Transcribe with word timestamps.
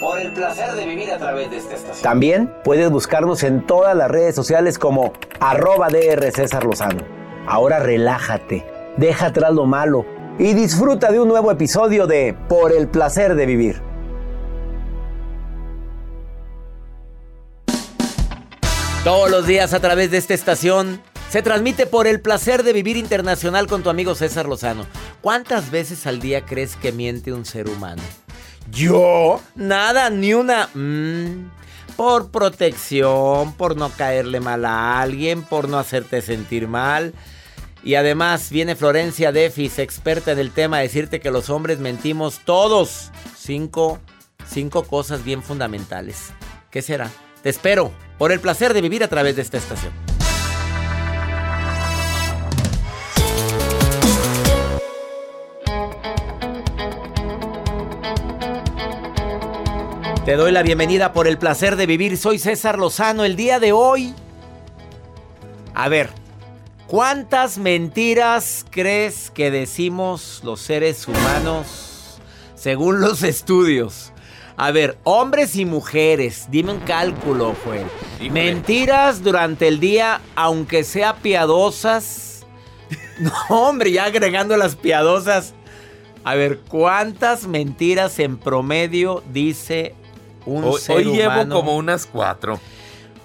Por 0.00 0.18
el 0.20 0.32
placer 0.32 0.72
de 0.72 0.86
vivir 0.86 1.10
a 1.12 1.18
través 1.18 1.50
de 1.50 1.58
esta 1.58 1.74
estación. 1.74 2.02
También 2.02 2.52
puedes 2.64 2.90
buscarnos 2.90 3.42
en 3.42 3.66
todas 3.66 3.96
las 3.96 4.10
redes 4.10 4.34
sociales 4.34 4.78
como 4.78 5.12
arroba 5.40 5.88
DR 5.88 6.30
César 6.32 6.64
Lozano. 6.64 7.02
Ahora 7.46 7.80
relájate, 7.80 8.64
deja 8.96 9.26
atrás 9.26 9.52
lo 9.52 9.66
malo 9.66 10.04
y 10.38 10.54
disfruta 10.54 11.10
de 11.10 11.20
un 11.20 11.28
nuevo 11.28 11.50
episodio 11.50 12.06
de 12.06 12.36
Por 12.48 12.72
el 12.72 12.88
placer 12.88 13.34
de 13.34 13.46
vivir. 13.46 13.80
Todos 19.04 19.30
los 19.30 19.46
días 19.46 19.74
a 19.74 19.80
través 19.80 20.12
de 20.12 20.18
esta 20.18 20.34
estación 20.34 21.02
se 21.28 21.42
transmite 21.42 21.86
por 21.86 22.06
el 22.06 22.20
placer 22.20 22.62
de 22.62 22.72
vivir 22.72 22.96
internacional 22.96 23.66
con 23.66 23.82
tu 23.82 23.90
amigo 23.90 24.14
César 24.14 24.46
Lozano. 24.46 24.86
¿Cuántas 25.20 25.70
veces 25.70 26.06
al 26.06 26.20
día 26.20 26.44
crees 26.44 26.76
que 26.76 26.92
miente 26.92 27.32
un 27.32 27.44
ser 27.44 27.68
humano? 27.68 28.02
Yo, 28.72 29.40
nada, 29.54 30.08
ni 30.08 30.32
una. 30.32 30.68
Mm, 30.72 31.50
por 31.96 32.30
protección, 32.30 33.52
por 33.52 33.76
no 33.76 33.90
caerle 33.90 34.40
mal 34.40 34.64
a 34.64 35.00
alguien, 35.00 35.42
por 35.42 35.68
no 35.68 35.78
hacerte 35.78 36.22
sentir 36.22 36.68
mal. 36.68 37.12
Y 37.84 37.96
además 37.96 38.50
viene 38.50 38.74
Florencia 38.74 39.30
Defis, 39.30 39.78
experta 39.78 40.32
en 40.32 40.38
el 40.38 40.52
tema, 40.52 40.78
a 40.78 40.80
decirte 40.80 41.20
que 41.20 41.30
los 41.30 41.50
hombres 41.50 41.80
mentimos 41.80 42.40
todos. 42.44 43.10
Cinco, 43.36 44.00
cinco 44.48 44.84
cosas 44.84 45.22
bien 45.22 45.42
fundamentales. 45.42 46.30
¿Qué 46.70 46.80
será? 46.80 47.10
Te 47.42 47.50
espero 47.50 47.92
por 48.18 48.32
el 48.32 48.40
placer 48.40 48.72
de 48.72 48.80
vivir 48.80 49.04
a 49.04 49.08
través 49.08 49.36
de 49.36 49.42
esta 49.42 49.58
estación. 49.58 50.11
Te 60.24 60.36
doy 60.36 60.52
la 60.52 60.62
bienvenida 60.62 61.12
por 61.12 61.26
el 61.26 61.36
placer 61.36 61.74
de 61.74 61.84
vivir. 61.84 62.16
Soy 62.16 62.38
César 62.38 62.78
Lozano. 62.78 63.24
El 63.24 63.34
día 63.34 63.58
de 63.58 63.72
hoy... 63.72 64.14
A 65.74 65.88
ver, 65.88 66.10
¿cuántas 66.86 67.58
mentiras 67.58 68.64
crees 68.70 69.32
que 69.32 69.50
decimos 69.50 70.40
los 70.44 70.60
seres 70.60 71.08
humanos 71.08 72.20
según 72.54 73.00
los 73.00 73.24
estudios? 73.24 74.12
A 74.56 74.70
ver, 74.70 74.96
hombres 75.02 75.56
y 75.56 75.64
mujeres, 75.64 76.46
dime 76.52 76.70
un 76.70 76.80
cálculo, 76.80 77.56
Joel. 77.64 77.86
Mentiras 78.30 79.24
durante 79.24 79.66
el 79.66 79.80
día, 79.80 80.20
aunque 80.36 80.84
sea 80.84 81.16
piadosas. 81.16 82.46
No, 83.18 83.32
hombre, 83.48 83.90
ya 83.90 84.04
agregando 84.04 84.56
las 84.56 84.76
piadosas. 84.76 85.54
A 86.24 86.34
ver, 86.34 86.60
¿cuántas 86.68 87.46
mentiras 87.46 88.18
en 88.18 88.38
promedio 88.38 89.22
dice 89.32 89.94
un 90.46 90.64
hoy, 90.64 90.80
ser 90.80 90.96
hoy 90.96 91.04
llevo 91.04 91.32
humano? 91.32 91.54
como 91.54 91.76
unas 91.76 92.06
cuatro. 92.06 92.60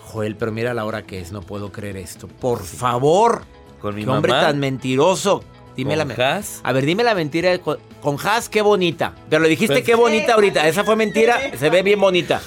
Joel, 0.06 0.36
pero 0.36 0.52
mira 0.52 0.74
la 0.74 0.86
hora 0.86 1.04
que 1.04 1.20
es, 1.20 1.32
no 1.32 1.42
puedo 1.42 1.72
creer 1.72 1.98
esto. 1.98 2.28
Por 2.28 2.64
favor. 2.64 3.44
Con 3.82 3.94
mi 3.96 4.04
Qué 4.04 4.10
hombre 4.10 4.32
tan 4.32 4.60
mentiroso. 4.60 5.44
Dime 5.76 5.92
con 5.92 5.98
la 6.00 6.06
me- 6.06 6.24
Has. 6.24 6.62
A 6.64 6.72
ver, 6.72 6.86
dime 6.86 7.04
la 7.04 7.14
mentira 7.14 7.58
con, 7.60 7.78
con 8.02 8.18
Has, 8.26 8.50
qué 8.50 8.62
bonita. 8.62 9.14
Te 9.30 9.38
lo 9.40 9.48
dijiste, 9.48 9.76
Pues- 9.76 9.86
qué 9.86 9.96
bonita 9.96 10.34
ahorita. 10.34 10.68
Esa 10.68 10.84
fue 10.84 10.96
mentira, 10.96 11.40
se 11.58 11.70
ve 11.70 11.84
bien 11.84 12.00
bonita. 12.00 12.42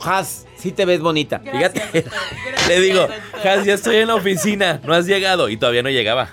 Has, 0.00 0.46
sí 0.56 0.72
te 0.72 0.84
ves 0.84 1.00
bonita. 1.00 1.40
Fíjate. 1.40 2.04
Le 2.68 2.80
digo, 2.80 3.08
Has, 3.44 3.64
ya 3.64 3.74
estoy 3.74 3.96
en 3.96 4.08
la 4.08 4.14
oficina. 4.14 4.80
No 4.84 4.94
has 4.94 5.06
llegado. 5.06 5.48
Y 5.48 5.56
todavía 5.56 5.82
no 5.82 5.90
llegaba. 5.90 6.30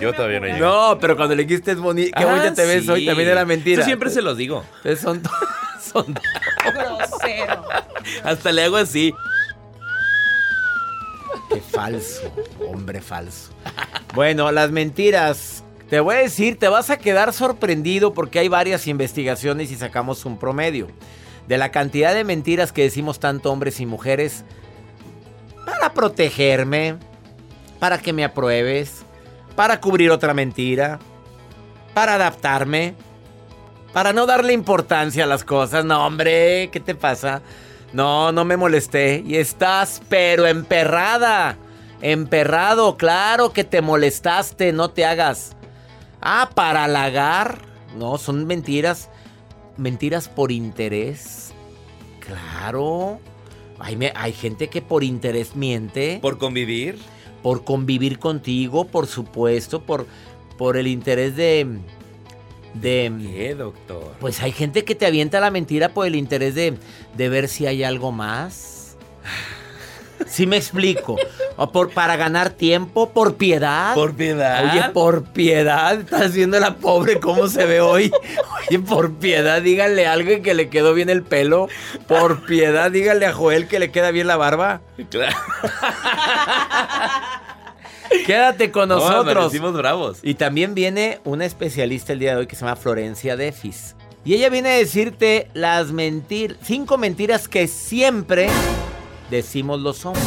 Yo 0.00 0.12
todavía 0.12 0.40
no 0.40 0.46
llegaba. 0.46 0.92
No, 0.94 0.98
pero 0.98 1.16
cuando 1.16 1.34
le 1.36 1.44
dijiste 1.44 1.72
es 1.72 1.78
bonita, 1.78 2.18
qué 2.18 2.24
Ah, 2.24 2.26
bonita 2.26 2.54
te 2.54 2.66
ves 2.66 2.88
hoy, 2.88 3.06
también 3.06 3.28
era 3.28 3.44
mentira. 3.44 3.80
Yo 3.82 3.84
siempre 3.86 4.10
se 4.10 4.20
los 4.22 4.36
digo. 4.36 4.64
Entonces 4.78 5.00
son, 5.00 5.22
son 5.92 6.14
Grosero. 6.64 7.64
Hasta 8.24 8.50
le 8.52 8.64
hago 8.64 8.76
así. 8.76 9.14
Qué 11.52 11.60
falso, 11.60 12.32
hombre 12.68 13.00
falso. 13.00 13.50
Bueno, 14.14 14.50
las 14.52 14.70
mentiras. 14.70 15.64
Te 15.88 15.98
voy 15.98 16.14
a 16.14 16.18
decir, 16.18 16.56
te 16.56 16.68
vas 16.68 16.90
a 16.90 16.98
quedar 16.98 17.32
sorprendido 17.32 18.14
porque 18.14 18.38
hay 18.38 18.46
varias 18.48 18.86
investigaciones 18.86 19.72
y 19.72 19.76
sacamos 19.76 20.24
un 20.24 20.38
promedio 20.38 20.86
de 21.50 21.58
la 21.58 21.72
cantidad 21.72 22.14
de 22.14 22.22
mentiras 22.22 22.70
que 22.70 22.84
decimos 22.84 23.18
tanto 23.18 23.50
hombres 23.50 23.80
y 23.80 23.86
mujeres 23.86 24.44
para 25.66 25.92
protegerme, 25.92 26.96
para 27.80 27.98
que 27.98 28.12
me 28.12 28.22
apruebes, 28.22 29.02
para 29.56 29.80
cubrir 29.80 30.12
otra 30.12 30.32
mentira, 30.32 31.00
para 31.92 32.14
adaptarme, 32.14 32.94
para 33.92 34.12
no 34.12 34.26
darle 34.26 34.52
importancia 34.52 35.24
a 35.24 35.26
las 35.26 35.42
cosas. 35.42 35.84
No, 35.84 36.06
hombre, 36.06 36.70
¿qué 36.70 36.78
te 36.78 36.94
pasa? 36.94 37.42
No, 37.92 38.30
no 38.30 38.44
me 38.44 38.56
molesté. 38.56 39.24
Y 39.26 39.34
estás, 39.34 40.02
pero 40.08 40.46
emperrada. 40.46 41.56
Emperrado, 42.00 42.96
claro 42.96 43.52
que 43.52 43.64
te 43.64 43.82
molestaste, 43.82 44.72
no 44.72 44.90
te 44.90 45.04
hagas. 45.04 45.56
Ah, 46.20 46.50
para 46.54 46.84
halagar. 46.84 47.58
No, 47.96 48.18
son 48.18 48.46
mentiras. 48.46 49.10
Mentiras 49.76 50.28
por 50.28 50.52
interés. 50.52 51.52
Claro. 52.20 53.20
Hay, 53.78 53.98
hay 54.14 54.32
gente 54.32 54.68
que 54.68 54.82
por 54.82 55.02
interés 55.02 55.56
miente. 55.56 56.18
Por 56.20 56.38
convivir. 56.38 56.98
por 57.42 57.64
convivir 57.64 58.18
contigo, 58.18 58.86
por 58.86 59.06
supuesto, 59.06 59.82
por, 59.82 60.06
por 60.58 60.76
el 60.76 60.86
interés 60.86 61.34
de... 61.36 61.78
de 62.74 63.12
¿Qué, 63.18 63.54
doctor? 63.54 64.14
pues 64.20 64.42
hay 64.42 64.52
gente 64.52 64.84
que 64.84 64.94
te 64.94 65.06
avienta 65.06 65.40
la 65.40 65.50
mentira 65.50 65.88
por 65.94 66.06
el 66.06 66.14
interés 66.14 66.54
de, 66.54 66.74
de 67.16 67.28
ver 67.30 67.48
si 67.48 67.66
hay 67.66 67.82
algo 67.82 68.12
más. 68.12 68.96
Sí 70.30 70.46
me 70.46 70.56
explico. 70.56 71.16
O 71.56 71.72
por, 71.72 71.90
para 71.90 72.14
ganar 72.16 72.50
tiempo, 72.50 73.10
por 73.10 73.34
piedad. 73.34 73.94
Por 73.94 74.14
piedad. 74.14 74.70
Oye, 74.72 74.84
por 74.94 75.24
piedad, 75.24 75.98
estás 75.98 76.32
viendo 76.32 76.58
la 76.60 76.76
pobre 76.76 77.18
cómo 77.18 77.48
se 77.48 77.66
ve 77.66 77.80
hoy. 77.80 78.12
Oye, 78.68 78.78
por 78.78 79.12
piedad, 79.14 79.60
díganle 79.60 80.06
a 80.06 80.12
alguien 80.12 80.42
que 80.44 80.54
le 80.54 80.68
quedó 80.70 80.94
bien 80.94 81.10
el 81.10 81.22
pelo. 81.24 81.68
Por 82.06 82.46
piedad, 82.46 82.90
díganle 82.92 83.26
a 83.26 83.32
Joel 83.32 83.66
que 83.66 83.80
le 83.80 83.90
queda 83.90 84.12
bien 84.12 84.28
la 84.28 84.36
barba. 84.36 84.80
Claro. 85.10 85.36
Quédate 88.26 88.70
con 88.70 88.88
No, 88.88 88.96
nosotros. 88.96 89.36
amanecimos 89.36 89.72
bravos. 89.72 90.18
Y 90.22 90.34
también 90.34 90.74
viene 90.74 91.20
una 91.24 91.44
especialista 91.44 92.12
el 92.12 92.18
día 92.20 92.32
de 92.32 92.36
hoy 92.38 92.46
que 92.46 92.56
se 92.56 92.64
llama 92.64 92.76
Florencia 92.76 93.36
Defis. 93.36 93.96
Y 94.24 94.34
ella 94.34 94.48
viene 94.50 94.70
a 94.70 94.76
decirte 94.76 95.48
las 95.54 95.92
mentiras, 95.92 96.56
cinco 96.62 96.98
mentiras 96.98 97.48
que 97.48 97.66
siempre 97.68 98.48
decimos 99.30 99.80
los 99.80 100.04
hombres. 100.04 100.24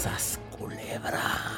Sas 0.00 0.38
culebra. 0.56 1.56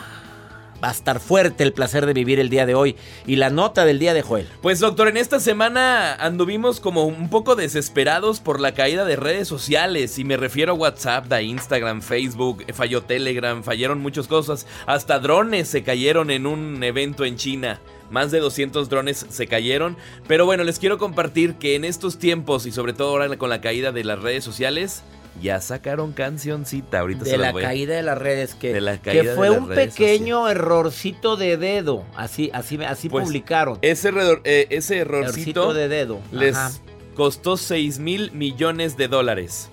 Va 0.82 0.90
a 0.90 0.92
estar 0.92 1.18
fuerte 1.18 1.64
el 1.64 1.72
placer 1.72 2.06
de 2.06 2.12
vivir 2.12 2.38
el 2.38 2.50
día 2.50 2.64
de 2.64 2.76
hoy. 2.76 2.94
Y 3.26 3.36
la 3.36 3.50
nota 3.50 3.84
del 3.84 3.98
día 3.98 4.14
de 4.14 4.22
Joel. 4.22 4.46
Pues 4.62 4.78
doctor, 4.78 5.08
en 5.08 5.16
esta 5.16 5.40
semana 5.40 6.14
anduvimos 6.14 6.78
como 6.78 7.04
un 7.04 7.30
poco 7.30 7.56
desesperados 7.56 8.38
por 8.38 8.60
la 8.60 8.72
caída 8.74 9.04
de 9.04 9.16
redes 9.16 9.48
sociales 9.48 10.18
y 10.20 10.24
me 10.24 10.36
refiero 10.36 10.72
a 10.72 10.76
WhatsApp, 10.76 11.32
a 11.32 11.42
Instagram, 11.42 12.00
Facebook, 12.00 12.64
falló 12.72 13.02
Telegram, 13.02 13.64
fallaron 13.64 14.00
muchas 14.00 14.28
cosas, 14.28 14.66
hasta 14.86 15.18
drones 15.18 15.66
se 15.66 15.82
cayeron 15.82 16.30
en 16.30 16.46
un 16.46 16.80
evento 16.84 17.24
en 17.24 17.36
China. 17.36 17.80
Más 18.10 18.30
de 18.30 18.38
200 18.38 18.88
drones 18.88 19.26
se 19.28 19.46
cayeron, 19.48 19.96
pero 20.28 20.46
bueno, 20.46 20.64
les 20.64 20.78
quiero 20.78 20.96
compartir 20.96 21.54
que 21.56 21.74
en 21.74 21.84
estos 21.84 22.18
tiempos 22.18 22.64
y 22.64 22.72
sobre 22.72 22.94
todo 22.94 23.10
ahora 23.10 23.36
con 23.36 23.50
la 23.50 23.60
caída 23.60 23.92
de 23.92 24.04
las 24.04 24.22
redes 24.22 24.44
sociales, 24.44 25.02
ya 25.40 25.60
sacaron 25.60 26.12
cancioncita, 26.12 27.00
ahorita 27.00 27.24
se 27.24 27.32
De 27.32 27.38
las 27.38 27.46
la 27.48 27.52
voy 27.52 27.62
caída 27.62 27.94
de 27.96 28.02
las 28.02 28.18
redes 28.18 28.54
que, 28.54 28.72
De 28.72 28.80
la 28.80 28.96
que 28.98 29.10
caída 29.12 29.34
fue 29.34 29.48
de 29.48 29.54
las 29.54 29.62
un 29.62 29.68
redes 29.68 29.94
pequeño 29.94 30.48
errorcito 30.48 31.36
de 31.36 31.56
dedo. 31.56 32.04
Así, 32.16 32.50
así, 32.52 32.78
así 32.84 33.08
Pues, 33.08 33.24
publicaron. 33.24 33.78
Ese, 33.82 34.10
redor- 34.10 34.40
eh, 34.44 34.66
ese 34.70 34.98
errorcito 34.98 35.30
Errorcito 35.70 35.74
de 35.74 35.88
dedo. 35.88 36.20
les 36.32 36.56
Ajá. 36.56 36.72
costó 37.14 37.56
6 37.56 37.98
mil 37.98 38.32
millones 38.32 38.96
de 38.96 39.08
dólares. 39.08 39.70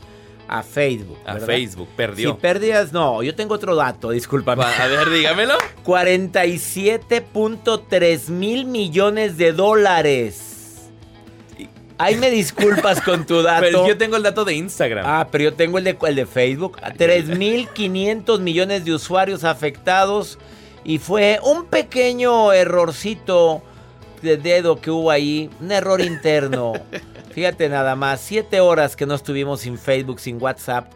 A 0.47 0.61
Facebook. 0.61 1.17
A 1.25 1.33
¿verdad? 1.33 1.47
Facebook, 1.47 1.87
perdió. 1.95 2.33
Si 2.33 2.37
pérdidas, 2.39 2.93
no, 2.93 3.23
yo 3.23 3.33
tengo 3.33 3.55
otro 3.55 3.75
dato, 3.75 4.11
discúlpame. 4.11 4.63
A 4.63 4.85
ver, 4.87 5.09
dígamelo. 5.09 5.55
47.3 5.83 8.29
mil 8.29 8.65
millones 8.65 9.37
de 9.37 9.53
dólares. 9.53 10.51
Ahí 11.97 12.15
me 12.15 12.29
disculpas 12.29 13.01
con 13.01 13.25
tu 13.25 13.41
dato. 13.41 13.61
Pero 13.61 13.87
yo 13.87 13.97
tengo 13.97 14.17
el 14.17 14.23
dato 14.23 14.43
de 14.43 14.53
Instagram. 14.53 15.05
Ah, 15.07 15.27
pero 15.31 15.45
yo 15.45 15.53
tengo 15.53 15.77
el 15.77 15.83
de, 15.83 15.97
el 16.01 16.15
de 16.15 16.25
Facebook. 16.25 16.77
3.500 16.81 18.39
millones 18.39 18.85
de 18.85 18.93
usuarios 18.93 19.43
afectados. 19.43 20.37
Y 20.83 20.99
fue 20.99 21.39
un 21.43 21.65
pequeño 21.65 22.51
errorcito 22.53 23.63
de 24.21 24.37
dedo 24.37 24.81
que 24.81 24.91
hubo 24.91 25.09
ahí. 25.09 25.49
Un 25.61 25.71
error 25.71 26.01
interno. 26.01 26.73
Fíjate 27.33 27.69
nada 27.69 27.95
más. 27.95 28.21
Siete 28.21 28.59
horas 28.59 28.95
que 28.95 29.05
no 29.05 29.15
estuvimos 29.15 29.61
sin 29.61 29.77
Facebook, 29.77 30.19
sin 30.19 30.41
WhatsApp. 30.41 30.91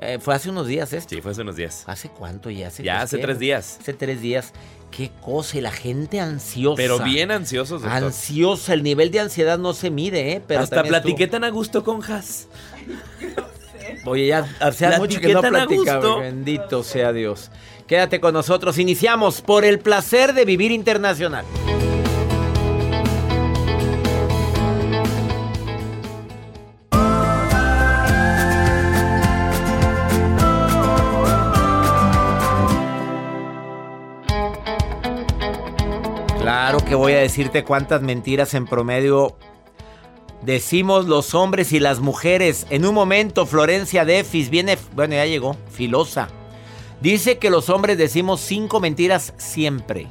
Eh, 0.00 0.18
fue 0.20 0.34
hace 0.34 0.50
unos 0.50 0.66
días 0.66 0.92
esto. 0.92 1.14
Sí, 1.14 1.20
fue 1.20 1.32
hace 1.32 1.42
unos 1.42 1.56
días. 1.56 1.82
¿Hace 1.86 2.08
cuánto 2.08 2.50
ya? 2.50 2.68
¿Hace 2.68 2.84
Ya 2.84 2.98
qué? 2.98 3.02
hace 3.02 3.18
tres 3.18 3.38
días. 3.38 3.78
Hace 3.80 3.92
tres 3.94 4.20
días. 4.20 4.52
Qué 4.90 5.10
cosa. 5.20 5.58
Y 5.58 5.60
la 5.60 5.72
gente 5.72 6.20
ansiosa. 6.20 6.76
Pero 6.76 7.00
bien 7.00 7.30
ansiosos, 7.32 7.82
doctor. 7.82 8.04
Ansiosa. 8.04 8.74
El 8.74 8.84
nivel 8.84 9.10
de 9.10 9.20
ansiedad 9.20 9.58
no 9.58 9.74
se 9.74 9.90
mide, 9.90 10.32
¿eh? 10.32 10.42
Pero 10.46 10.60
Hasta 10.60 10.84
platiqué 10.84 11.26
tan 11.26 11.42
a 11.42 11.50
gusto 11.50 11.82
con 11.82 12.02
Has. 12.04 12.46
Oye, 14.04 14.28
ya 14.28 14.48
hace 14.60 14.98
mucho 14.98 15.20
que 15.20 15.34
no 15.34 15.42
platicaba. 15.42 16.20
Bendito 16.20 16.82
sea 16.84 17.12
Dios. 17.12 17.50
Quédate 17.86 18.20
con 18.20 18.34
nosotros. 18.34 18.78
Iniciamos 18.78 19.40
por 19.40 19.64
el 19.64 19.80
placer 19.80 20.32
de 20.32 20.44
vivir 20.44 20.70
internacional. 20.70 21.44
Que 36.88 36.94
voy 36.94 37.12
a 37.12 37.18
decirte 37.18 37.64
cuántas 37.64 38.00
mentiras 38.02 38.54
en 38.54 38.64
promedio 38.66 39.36
decimos 40.42 41.06
los 41.06 41.34
hombres 41.34 41.72
y 41.72 41.80
las 41.80 42.00
mujeres. 42.00 42.66
En 42.70 42.86
un 42.86 42.94
momento, 42.94 43.44
Florencia 43.46 44.04
Defis 44.04 44.48
viene, 44.50 44.78
bueno, 44.94 45.14
ya 45.14 45.26
llegó, 45.26 45.56
filosa. 45.70 46.28
Dice 47.00 47.38
que 47.38 47.50
los 47.50 47.68
hombres 47.68 47.98
decimos 47.98 48.40
cinco 48.40 48.80
mentiras 48.80 49.34
siempre. 49.36 50.06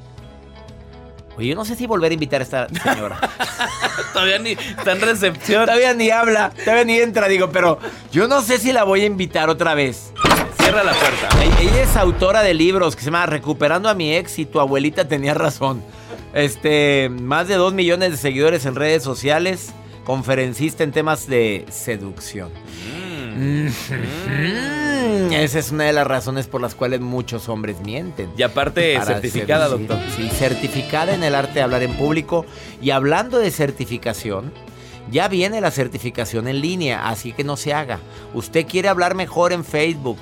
Oye, 1.38 1.50
yo 1.50 1.56
no 1.56 1.66
sé 1.66 1.76
si 1.76 1.86
volver 1.88 2.12
a 2.12 2.14
invitar 2.14 2.42
a 2.42 2.44
esta 2.44 2.68
señora. 2.70 3.20
Todavía 4.14 4.40
ni 4.40 4.52
está 4.52 4.92
en 4.94 5.02
recepción. 5.02 5.66
todavía 5.66 5.94
ni 5.94 6.10
habla, 6.10 6.52
todavía 6.64 6.84
ni 6.86 6.98
entra, 6.98 7.28
digo, 7.28 7.50
pero 7.52 7.78
yo 8.12 8.28
no 8.28 8.42
sé 8.42 8.58
si 8.58 8.72
la 8.74 8.84
voy 8.84 9.02
a 9.02 9.06
invitar 9.06 9.50
otra 9.50 9.76
vez. 9.76 10.12
Cierra 10.60 10.84
la 10.84 10.94
puerta. 10.94 11.30
Ella- 11.44 11.60
Ella 11.62 11.84
es 11.84 11.96
autora 11.96 12.42
de 12.42 12.54
libros 12.56 12.96
que 12.96 13.02
se 13.02 13.08
llama 13.08 13.26
Recuperando 13.28 13.90
a 13.90 13.94
mi 13.94 14.16
ex 14.16 14.40
y 14.40 14.46
tu 14.46 14.60
abuelita 14.60 15.08
tenía 15.08 15.34
razón. 15.36 15.84
Este, 16.38 17.10
más 17.10 17.48
de 17.48 17.56
dos 17.56 17.74
millones 17.74 18.12
de 18.12 18.18
seguidores 18.18 18.68
en 18.68 18.76
redes 18.76 19.02
sociales, 19.02 19.70
conferencista 20.06 20.84
en 20.84 20.92
temas 20.92 21.28
de 21.28 21.66
seducción. 21.72 22.52
Mm. 23.36 23.68
Mm, 23.68 25.34
Esa 25.34 25.58
es 25.58 25.72
una 25.72 25.86
de 25.86 25.94
las 25.94 26.06
razones 26.06 26.46
por 26.46 26.62
las 26.62 26.76
cuales 26.76 27.02
muchos 27.02 27.50
hombres 27.50 27.78
mienten. 27.82 28.30
Y 28.38 28.44
aparte, 28.44 29.00
certificada, 29.04 29.68
seducir. 29.68 29.88
doctor. 29.88 30.12
Sí, 30.16 30.30
certificada 30.30 31.16
en 31.16 31.24
el 31.24 31.34
arte 31.34 31.54
de 31.56 31.62
hablar 31.62 31.82
en 31.82 31.96
público. 31.96 32.46
Y 32.84 32.92
hablando 32.92 33.40
de 33.40 33.50
certificación, 33.50 34.54
ya 35.12 35.28
viene 35.30 35.60
la 35.60 35.72
certificación 35.72 36.48
en 36.48 36.62
línea, 36.62 37.10
así 37.10 37.34
que 37.34 37.44
no 37.44 37.58
se 37.58 37.74
haga. 37.74 38.00
Usted 38.36 38.68
quiere 38.68 38.90
hablar 38.90 39.16
mejor 39.16 39.54
en 39.54 39.66
Facebook, 39.66 40.20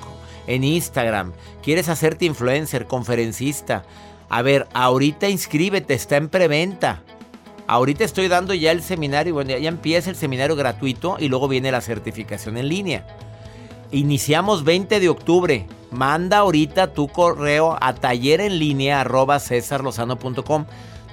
en 0.47 0.63
Instagram, 0.63 1.33
quieres 1.61 1.89
hacerte 1.89 2.23
influencer, 2.23 2.85
conferencista. 2.85 3.83
A 4.29 4.41
ver, 4.41 4.67
ahorita 4.73 5.29
inscríbete, 5.29 5.93
está 5.93 6.17
en 6.17 6.29
preventa. 6.29 7.01
Ahorita 7.67 8.03
estoy 8.03 8.27
dando 8.27 8.53
ya 8.53 8.71
el 8.71 8.83
seminario, 8.83 9.33
bueno, 9.33 9.57
ya- 9.57 9.67
empieza 9.69 10.09
el 10.09 10.15
seminario 10.15 10.55
gratuito 10.55 11.17
y 11.19 11.27
luego 11.29 11.47
viene 11.47 11.71
la 11.71 11.81
certificación 11.81 12.57
en 12.57 12.69
línea. 12.69 13.05
Iniciamos 13.91 14.63
20 14.63 14.99
de 14.99 15.09
octubre. 15.09 15.67
Manda 15.91 16.39
ahorita 16.39 16.93
tu 16.93 17.07
correo 17.07 17.77
a 17.79 17.93
taller 17.95 18.41
en 18.41 18.59
línea 18.59 19.01
arroba 19.01 19.39
cesarlozano.com. 19.39 20.65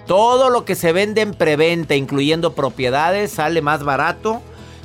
Todo 0.07 0.51
lo 0.51 0.65
que 0.65 0.75
se 0.75 0.93
vende 0.93 1.21
en 1.21 1.33
preventa, 1.35 1.95
incluyendo 1.95 2.55
propiedades, 2.55 3.33
sale 3.33 3.63
más 3.63 3.85
barato. 3.85 4.43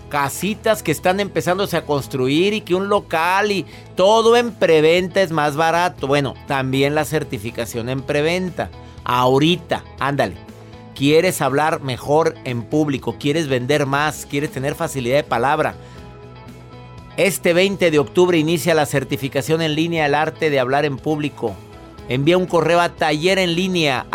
Casitas 0.10 0.84
que 0.84 0.92
están 0.92 1.20
empezándose 1.20 1.78
a 1.78 1.86
construir 1.86 2.54
y 2.54 2.62
que 2.62 2.76
un 2.76 2.90
local 2.90 3.52
y 3.52 3.66
todo 3.96 4.38
en 4.38 4.52
preventa 4.52 5.22
es 5.22 5.32
más 5.32 5.56
barato. 5.56 6.08
Bueno, 6.08 6.34
también 6.48 6.96
la 6.96 7.06
certificación 7.06 7.90
en 7.90 8.02
preventa. 8.02 8.70
Ahorita, 9.04 9.84
ándale. 10.00 10.36
¿Quieres 10.96 11.42
hablar 11.42 11.82
mejor 11.82 12.36
en 12.44 12.64
público? 12.64 13.18
¿Quieres 13.20 13.48
vender 13.48 13.86
más? 13.86 14.26
¿Quieres 14.26 14.52
tener 14.52 14.76
facilidad 14.76 15.18
de 15.18 15.24
palabra? 15.24 15.76
Este 17.18 17.54
20 17.54 17.92
de 17.92 18.00
octubre 18.00 18.38
inicia 18.38 18.74
la 18.74 18.86
certificación 18.86 19.62
en 19.62 19.76
línea 19.76 20.06
El 20.06 20.16
arte 20.16 20.50
de 20.50 20.60
hablar 20.60 20.86
en 20.86 20.98
público. 20.98 21.56
Envía 22.10 22.38
un 22.38 22.46
correo 22.46 22.80
a 22.80 22.90
taller 22.90 23.40
en 23.40 23.56
línea. 23.56 24.06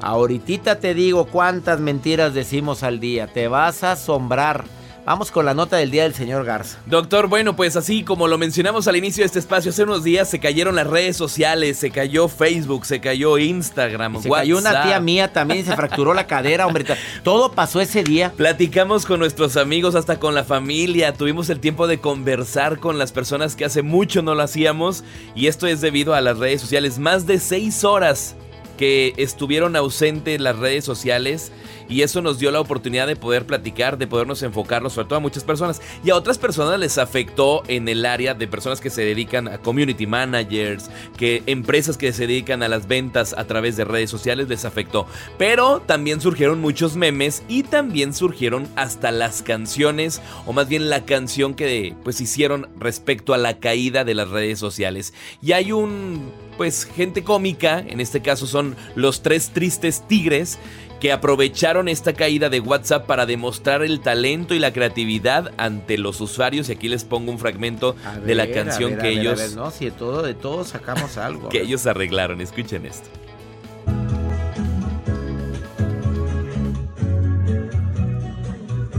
Ahorita 0.00 0.80
te 0.80 0.94
digo 0.94 1.26
cuántas 1.26 1.80
mentiras 1.80 2.34
decimos 2.34 2.82
al 2.82 3.00
día. 3.00 3.26
Te 3.26 3.48
vas 3.48 3.82
a 3.84 3.92
asombrar. 3.92 4.64
Vamos 5.06 5.30
con 5.30 5.44
la 5.44 5.52
nota 5.52 5.76
del 5.76 5.90
día 5.90 6.04
del 6.04 6.14
señor 6.14 6.46
Garza. 6.46 6.78
Doctor, 6.86 7.28
bueno, 7.28 7.54
pues 7.56 7.76
así 7.76 8.04
como 8.04 8.26
lo 8.26 8.38
mencionamos 8.38 8.88
al 8.88 8.96
inicio 8.96 9.20
de 9.20 9.26
este 9.26 9.38
espacio, 9.38 9.70
hace 9.70 9.82
unos 9.82 10.02
días 10.02 10.30
se 10.30 10.40
cayeron 10.40 10.76
las 10.76 10.86
redes 10.86 11.14
sociales, 11.14 11.76
se 11.76 11.90
cayó 11.90 12.26
Facebook, 12.28 12.86
se 12.86 13.00
cayó 13.00 13.36
Instagram, 13.36 14.22
Se 14.22 14.30
cayó 14.30 14.56
una 14.56 14.82
tía 14.82 15.00
mía 15.00 15.30
también 15.30 15.60
y 15.60 15.64
se 15.64 15.76
fracturó 15.76 16.14
la 16.14 16.26
cadera, 16.26 16.66
hombre. 16.66 16.86
Todo 17.22 17.52
pasó 17.52 17.82
ese 17.82 18.02
día. 18.02 18.32
Platicamos 18.34 19.04
con 19.04 19.20
nuestros 19.20 19.58
amigos, 19.58 19.94
hasta 19.94 20.18
con 20.18 20.34
la 20.34 20.42
familia, 20.42 21.12
tuvimos 21.12 21.50
el 21.50 21.60
tiempo 21.60 21.86
de 21.86 22.00
conversar 22.00 22.78
con 22.78 22.98
las 22.98 23.12
personas 23.12 23.56
que 23.56 23.66
hace 23.66 23.82
mucho 23.82 24.22
no 24.22 24.34
lo 24.34 24.42
hacíamos 24.42 25.04
y 25.34 25.48
esto 25.48 25.66
es 25.66 25.82
debido 25.82 26.14
a 26.14 26.22
las 26.22 26.38
redes 26.38 26.62
sociales. 26.62 26.98
Más 26.98 27.26
de 27.26 27.40
seis 27.40 27.84
horas 27.84 28.36
que 28.76 29.14
estuvieron 29.16 29.76
ausentes 29.76 30.40
las 30.40 30.58
redes 30.58 30.84
sociales 30.84 31.52
y 31.88 32.02
eso 32.02 32.22
nos 32.22 32.38
dio 32.38 32.50
la 32.50 32.60
oportunidad 32.60 33.06
de 33.06 33.16
poder 33.16 33.46
platicar, 33.46 33.98
de 33.98 34.06
podernos 34.06 34.42
enfocarnos 34.42 34.94
sobre 34.94 35.08
todo 35.08 35.18
a 35.18 35.20
muchas 35.20 35.44
personas 35.44 35.82
y 36.02 36.10
a 36.10 36.16
otras 36.16 36.38
personas 36.38 36.78
les 36.78 36.98
afectó 36.98 37.62
en 37.68 37.88
el 37.88 38.06
área 38.06 38.34
de 38.34 38.48
personas 38.48 38.80
que 38.80 38.90
se 38.90 39.02
dedican 39.02 39.48
a 39.48 39.58
community 39.58 40.06
managers, 40.06 40.90
que 41.16 41.42
empresas 41.46 41.96
que 41.96 42.12
se 42.12 42.26
dedican 42.26 42.62
a 42.62 42.68
las 42.68 42.88
ventas 42.88 43.34
a 43.36 43.44
través 43.46 43.76
de 43.76 43.84
redes 43.84 44.10
sociales 44.10 44.48
les 44.48 44.64
afectó. 44.64 45.06
Pero 45.38 45.80
también 45.80 46.20
surgieron 46.20 46.60
muchos 46.60 46.96
memes 46.96 47.42
y 47.48 47.62
también 47.62 48.14
surgieron 48.14 48.68
hasta 48.76 49.10
las 49.10 49.42
canciones 49.42 50.20
o 50.46 50.52
más 50.52 50.68
bien 50.68 50.88
la 50.88 51.04
canción 51.04 51.54
que 51.54 51.94
pues 52.02 52.20
hicieron 52.20 52.68
respecto 52.78 53.34
a 53.34 53.38
la 53.38 53.58
caída 53.58 54.04
de 54.04 54.14
las 54.14 54.28
redes 54.28 54.58
sociales. 54.58 55.12
Y 55.42 55.52
hay 55.52 55.72
un 55.72 56.32
pues 56.56 56.84
gente 56.84 57.22
cómica, 57.24 57.78
en 57.78 58.00
este 58.00 58.20
caso 58.22 58.46
son 58.46 58.76
los 58.94 59.22
tres 59.22 59.50
tristes 59.50 60.06
tigres 60.06 60.58
que 61.00 61.12
aprovecharon 61.12 61.88
esta 61.88 62.14
caída 62.14 62.48
de 62.48 62.60
WhatsApp 62.60 63.06
para 63.06 63.26
demostrar 63.26 63.82
el 63.82 64.00
talento 64.00 64.54
y 64.54 64.58
la 64.58 64.72
creatividad 64.72 65.52
ante 65.58 65.98
los 65.98 66.20
usuarios 66.20 66.68
y 66.68 66.72
aquí 66.72 66.88
les 66.88 67.04
pongo 67.04 67.30
un 67.30 67.38
fragmento 67.38 67.94
de 68.24 68.34
la 68.34 68.50
canción 68.50 68.96
que 68.96 69.10
ellos 69.10 69.54
no, 69.54 69.70
si 69.70 69.86
de 69.86 69.90
todo, 69.90 70.22
de 70.22 70.34
todo 70.34 70.64
sacamos 70.64 71.18
algo. 71.18 71.48
que 71.50 71.60
ellos 71.62 71.86
arreglaron. 71.86 72.40
Escuchen 72.40 72.86
esto. 72.86 73.08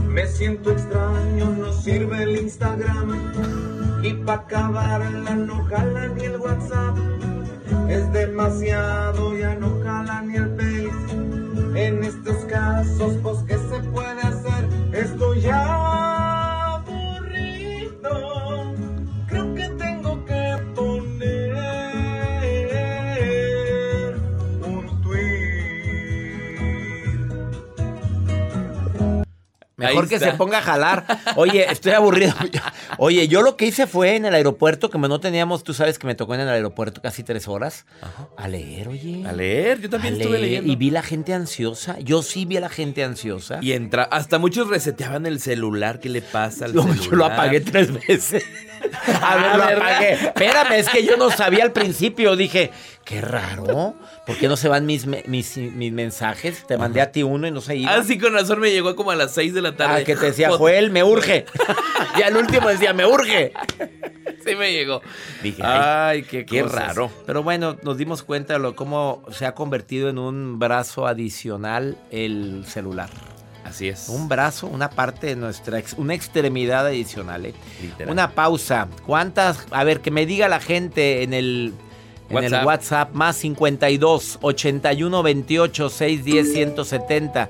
Me 0.08 0.26
siento 0.28 0.70
extraño, 0.70 1.50
no 1.58 1.72
sirve 1.72 2.22
el 2.22 2.36
Instagram. 2.38 3.32
Y 4.02 4.14
pa' 4.14 4.34
acabarla 4.34 5.34
no 5.34 5.64
jala 5.64 6.08
ni 6.08 6.24
el 6.24 6.36
WhatsApp. 6.36 6.96
Es 7.88 8.12
demasiado, 8.12 9.36
ya 9.36 9.54
no 9.54 9.80
jala 9.82 10.22
ni 10.22 10.36
el 10.36 10.50
Face. 10.56 11.86
En 11.86 12.02
estos 12.02 12.36
casos, 12.46 13.14
pues, 13.22 13.38
¿qué 13.46 13.54
se 13.54 13.80
puede 13.90 14.20
hacer? 14.20 14.68
Estoy 14.92 15.40
ya 15.42 15.75
Mejor 29.76 30.08
que 30.08 30.18
se 30.18 30.32
ponga 30.32 30.58
a 30.58 30.62
jalar. 30.62 31.04
Oye, 31.36 31.70
estoy 31.70 31.92
aburrido. 31.92 32.32
Oye, 32.98 33.28
yo 33.28 33.42
lo 33.42 33.56
que 33.58 33.66
hice 33.66 33.86
fue 33.86 34.16
en 34.16 34.24
el 34.24 34.34
aeropuerto, 34.34 34.88
que 34.88 34.96
no 34.96 35.20
teníamos, 35.20 35.64
tú 35.64 35.74
sabes 35.74 35.98
que 35.98 36.06
me 36.06 36.14
tocó 36.14 36.34
en 36.34 36.40
el 36.40 36.48
aeropuerto 36.48 37.02
casi 37.02 37.22
tres 37.22 37.46
horas, 37.46 37.84
a 38.38 38.48
leer, 38.48 38.88
oye. 38.88 39.22
A 39.26 39.32
leer, 39.32 39.80
yo 39.80 39.90
también 39.90 40.14
A 40.14 40.16
estuve 40.16 40.38
leer, 40.38 40.44
leyendo. 40.44 40.72
Y 40.72 40.76
vi 40.76 40.90
la 40.90 41.02
gente 41.02 41.34
ansiosa. 41.34 41.98
Yo 42.00 42.22
sí 42.22 42.46
vi 42.46 42.56
a 42.56 42.60
la 42.60 42.70
gente 42.70 43.04
ansiosa. 43.04 43.58
Y 43.60 43.72
entra, 43.72 44.04
hasta 44.04 44.38
muchos 44.38 44.68
reseteaban 44.68 45.26
el 45.26 45.40
celular. 45.40 46.00
¿Qué 46.00 46.08
le 46.08 46.22
pasa 46.22 46.64
al 46.64 46.72
Yo, 46.72 46.82
celular? 46.82 47.04
yo 47.04 47.16
lo 47.16 47.24
apagué 47.26 47.60
tres 47.60 47.92
veces. 47.92 48.44
A 49.22 49.36
ver, 49.36 49.56
lo 49.56 49.62
apagué. 49.64 50.12
Espérame, 50.14 50.72
es 50.72 50.88
que 50.88 51.04
yo 51.04 51.16
no 51.18 51.30
sabía 51.30 51.64
al 51.64 51.72
principio. 51.72 52.34
Dije, 52.36 52.70
Qué 53.04 53.20
raro. 53.20 53.94
¿Por 54.26 54.36
qué 54.36 54.48
no 54.48 54.56
se 54.56 54.68
van 54.68 54.86
mis, 54.86 55.06
me- 55.06 55.22
mis, 55.28 55.56
mis 55.56 55.92
mensajes? 55.92 56.66
Te 56.66 56.76
mandé 56.76 57.00
a 57.00 57.12
ti 57.12 57.22
uno 57.22 57.46
y 57.46 57.50
no 57.52 57.60
se 57.60 57.76
iba. 57.76 57.94
Ah, 57.94 58.02
sí, 58.02 58.18
con 58.18 58.32
razón 58.34 58.58
me 58.58 58.70
llegó 58.72 58.96
como 58.96 59.12
a 59.12 59.16
las 59.16 59.32
6 59.34 59.54
de 59.54 59.62
la 59.62 59.76
tarde. 59.76 60.00
Ah, 60.02 60.04
que 60.04 60.16
te 60.16 60.26
decía, 60.26 60.50
Joel, 60.58 60.90
me 60.90 61.04
urge. 61.04 61.46
y 62.18 62.22
al 62.22 62.36
último 62.36 62.68
decía, 62.68 62.92
me 62.92 63.06
urge. 63.06 63.52
Sí 64.44 64.56
me 64.56 64.72
llegó. 64.72 65.00
Dije, 65.42 65.62
ay, 65.64 66.18
Ay, 66.18 66.22
qué, 66.24 66.44
Qué 66.44 66.62
raro. 66.64 67.10
Pero 67.24 67.42
bueno, 67.42 67.76
nos 67.82 67.98
dimos 67.98 68.22
cuenta 68.22 68.54
de 68.54 68.58
lo, 68.58 68.74
cómo 68.76 69.22
se 69.30 69.46
ha 69.46 69.54
convertido 69.54 70.08
en 70.08 70.18
un 70.18 70.58
brazo 70.58 71.06
adicional 71.06 71.96
el 72.10 72.64
celular. 72.66 73.10
Así 73.64 73.88
es. 73.88 74.08
Un 74.08 74.28
brazo, 74.28 74.68
una 74.68 74.90
parte 74.90 75.26
de 75.28 75.36
nuestra, 75.36 75.78
ex- 75.80 75.94
una 75.94 76.14
extremidad 76.14 76.86
adicional. 76.86 77.46
¿eh? 77.46 77.54
Literal. 77.82 78.12
Una 78.12 78.30
pausa. 78.32 78.86
¿Cuántas? 79.04 79.66
A 79.72 79.82
ver, 79.82 80.00
que 80.00 80.12
me 80.12 80.24
diga 80.26 80.48
la 80.48 80.60
gente 80.60 81.24
en 81.24 81.34
el, 81.34 81.74
en 82.30 82.44
el 82.44 82.64
WhatsApp. 82.64 83.12
Más 83.14 83.36
52 83.36 84.38
81 84.40 85.22
28 85.22 85.88
610 85.88 86.52
170. 86.52 87.48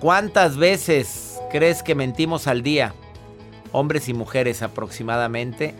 ¿Cuántas 0.00 0.56
veces 0.56 1.38
crees 1.50 1.82
que 1.82 1.94
mentimos 1.94 2.46
al 2.46 2.62
día? 2.62 2.94
Hombres 3.72 4.08
y 4.08 4.14
mujeres 4.14 4.62
aproximadamente. 4.62 5.74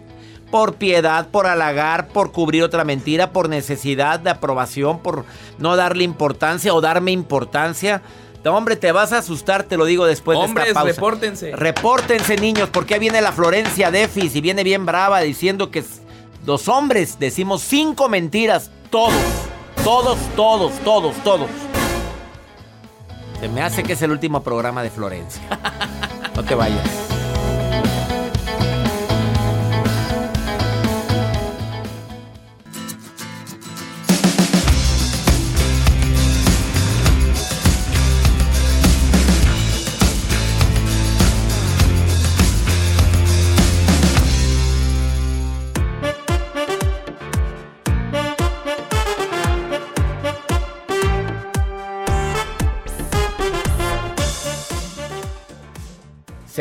Por 0.51 0.75
piedad, 0.75 1.29
por 1.29 1.47
halagar, 1.47 2.09
por 2.09 2.31
cubrir 2.31 2.63
otra 2.63 2.85
mentira, 2.85 3.33
por 3.33 3.49
necesidad 3.49 4.21
de 4.21 4.31
aprobación, 4.31 5.01
por 5.01 5.25
no 5.59 5.75
darle 5.75 6.05
importancia 6.05 6.73
o 6.75 6.81
darme 6.81 7.11
importancia. 7.11 8.03
No, 8.45 8.57
hombre, 8.57 8.77
te 8.77 8.93
vas 8.93 9.13
a 9.13 9.19
asustar, 9.19 9.65
te 9.65 9.77
lo 9.77 9.87
digo 9.87 10.05
después 10.05 10.39
de 10.39 10.45
Hombres, 10.45 10.69
esta 10.69 10.81
pausa. 10.81 10.95
repórtense. 10.95 11.57
Repórtense, 11.57 12.37
niños, 12.37 12.69
porque 12.71 12.95
ahí 12.95 13.01
viene 13.01 13.23
la 13.23 13.33
Florencia 13.33 13.91
Defis 13.91 14.37
y 14.37 14.41
viene 14.43 14.63
bien 14.63 14.85
brava 14.85 15.21
diciendo 15.21 15.71
que 15.71 15.83
los 16.47 16.69
hombres 16.69 17.19
decimos 17.19 17.63
cinco 17.63 18.09
mentiras. 18.09 18.71
Todos, 18.91 19.15
todos, 19.83 20.19
todos, 20.37 20.73
todos, 20.81 21.17
todos. 21.25 21.51
Se 23.41 23.49
me 23.49 23.63
hace 23.63 23.83
que 23.83 23.95
es 23.95 24.03
el 24.03 24.11
último 24.11 24.43
programa 24.43 24.83
de 24.83 24.91
Florencia. 24.91 25.43
No 26.35 26.43
te 26.43 26.57
vayas. 26.57 27.14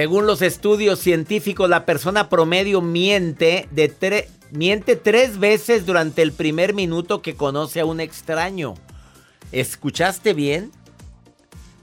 Según 0.03 0.27
los 0.27 0.41
estudios 0.41 0.99
científicos, 0.99 1.69
la 1.69 1.85
persona 1.85 2.27
promedio 2.27 2.81
miente, 2.81 3.69
de 3.71 3.89
tre- 3.89 4.27
miente 4.51 4.97
tres 4.97 5.39
veces 5.39 5.85
durante 5.85 6.21
el 6.23 6.33
primer 6.33 6.73
minuto 6.73 7.21
que 7.21 7.35
conoce 7.37 7.79
a 7.79 7.85
un 7.85 8.01
extraño. 8.01 8.73
¿Escuchaste 9.53 10.33
bien? 10.33 10.73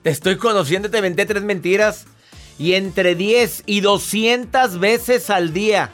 Te 0.02 0.10
estoy 0.10 0.36
conociendo, 0.36 0.90
te 0.90 1.00
menté 1.00 1.24
tres 1.24 1.42
mentiras. 1.42 2.04
Y 2.58 2.74
entre 2.74 3.14
10 3.14 3.62
y 3.64 3.80
200 3.80 4.78
veces 4.78 5.30
al 5.30 5.54
día. 5.54 5.88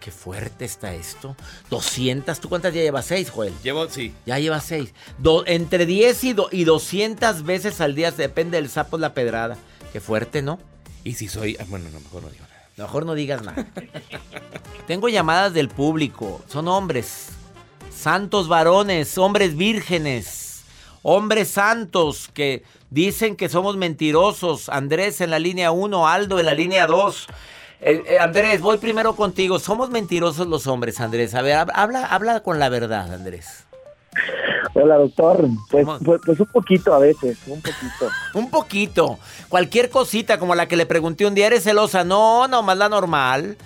Qué 0.00 0.10
fuerte 0.10 0.64
está 0.64 0.92
esto. 0.92 1.36
200, 1.70 2.40
¿tú 2.40 2.48
cuántas 2.48 2.74
ya 2.74 2.80
llevas? 2.82 3.06
Seis, 3.06 3.30
Joel. 3.30 3.52
Llevo, 3.62 3.88
sí. 3.88 4.12
Ya 4.26 4.40
lleva 4.40 4.60
seis. 4.60 4.92
Do- 5.18 5.44
entre 5.46 5.86
10 5.86 6.24
y, 6.24 6.32
do- 6.32 6.48
y 6.50 6.64
200 6.64 7.44
veces 7.44 7.80
al 7.80 7.94
día, 7.94 8.10
depende 8.10 8.56
del 8.56 8.68
sapo 8.68 8.98
la 8.98 9.14
pedrada. 9.14 9.56
Qué 9.92 10.00
fuerte, 10.00 10.42
¿no? 10.42 10.58
Y 11.04 11.14
si 11.14 11.28
soy. 11.28 11.56
ah, 11.60 11.64
Bueno, 11.68 11.88
no, 11.92 12.00
mejor 12.00 12.22
no 12.22 12.30
digo 12.30 12.44
nada. 12.44 12.68
Mejor 12.76 13.06
no 13.06 13.14
digas 13.14 13.42
nada. 13.42 13.66
Tengo 14.86 15.08
llamadas 15.08 15.52
del 15.52 15.68
público. 15.68 16.42
Son 16.48 16.68
hombres. 16.68 17.28
Santos 17.94 18.48
varones, 18.48 19.18
hombres 19.18 19.56
vírgenes. 19.56 20.62
Hombres 21.02 21.48
santos 21.48 22.30
que 22.32 22.62
dicen 22.90 23.36
que 23.36 23.48
somos 23.48 23.76
mentirosos. 23.76 24.68
Andrés 24.68 25.20
en 25.20 25.30
la 25.30 25.38
línea 25.38 25.70
1, 25.72 26.08
Aldo 26.08 26.38
en 26.40 26.46
la 26.46 26.54
línea 26.54 26.86
2. 26.86 27.26
Eh, 27.80 28.02
eh, 28.06 28.18
Andrés, 28.18 28.60
voy 28.60 28.78
primero 28.78 29.14
contigo. 29.16 29.58
Somos 29.58 29.90
mentirosos 29.90 30.46
los 30.46 30.66
hombres, 30.68 31.00
Andrés. 31.00 31.34
A 31.34 31.42
ver, 31.42 31.56
hab- 31.56 31.72
habla, 31.74 32.06
habla 32.06 32.40
con 32.42 32.58
la 32.58 32.68
verdad, 32.68 33.12
Andrés. 33.12 33.64
Hola, 34.74 34.96
doctor. 34.96 35.46
Pues, 35.70 35.86
pues, 36.02 36.20
pues 36.24 36.40
un 36.40 36.46
poquito 36.46 36.94
a 36.94 36.98
veces, 36.98 37.38
un 37.46 37.60
poquito. 37.60 38.10
Un 38.34 38.50
poquito. 38.50 39.18
Cualquier 39.48 39.90
cosita 39.90 40.38
como 40.38 40.54
la 40.54 40.66
que 40.66 40.76
le 40.76 40.86
pregunté 40.86 41.26
un 41.26 41.34
día, 41.34 41.48
¿eres 41.48 41.64
celosa? 41.64 42.04
No, 42.04 42.48
nomás 42.48 42.78
la 42.78 42.88
normal. 42.88 43.58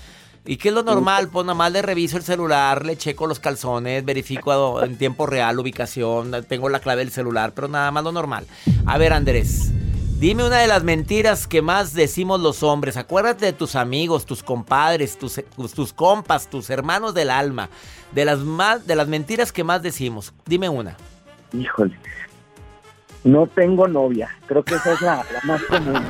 ¿Y 0.44 0.56
qué 0.56 0.68
es 0.68 0.74
lo 0.74 0.82
normal? 0.82 1.28
Pues 1.28 1.44
nomás 1.44 1.72
le 1.72 1.82
reviso 1.82 2.16
el 2.16 2.22
celular, 2.22 2.86
le 2.86 2.96
checo 2.96 3.26
los 3.26 3.40
calzones, 3.40 4.04
verifico 4.04 4.82
en 4.82 4.96
tiempo 4.96 5.26
real 5.26 5.58
ubicación, 5.58 6.32
tengo 6.48 6.68
la 6.68 6.78
clave 6.78 7.00
del 7.00 7.10
celular, 7.10 7.52
pero 7.52 7.66
nada 7.66 7.90
más 7.90 8.04
lo 8.04 8.12
normal. 8.12 8.46
A 8.86 8.96
ver, 8.96 9.12
Andrés, 9.12 9.72
dime 10.18 10.44
una 10.44 10.58
de 10.58 10.66
las 10.66 10.82
mentiras 10.84 11.46
que 11.46 11.62
más 11.62 11.94
decimos 11.94 12.40
los 12.40 12.62
hombres. 12.62 12.96
Acuérdate 12.96 13.46
de 13.46 13.52
tus 13.52 13.76
amigos, 13.76 14.26
tus 14.26 14.42
compadres, 14.42 15.18
tus, 15.18 15.42
tus 15.74 15.92
compas, 15.92 16.48
tus 16.48 16.70
hermanos 16.70 17.14
del 17.14 17.30
alma. 17.30 17.68
De 18.12 18.24
las, 18.24 18.38
más, 18.40 18.86
de 18.86 18.96
las 18.96 19.08
mentiras 19.08 19.52
que 19.52 19.64
más 19.64 19.82
decimos. 19.82 20.32
Dime 20.46 20.68
una. 20.68 20.96
Híjole. 21.52 21.98
No 23.24 23.46
tengo 23.46 23.88
novia. 23.88 24.30
Creo 24.46 24.62
que 24.64 24.76
esa 24.76 24.92
es 24.92 25.00
la, 25.00 25.16
la 25.16 25.40
más 25.44 25.62
común. 25.64 26.00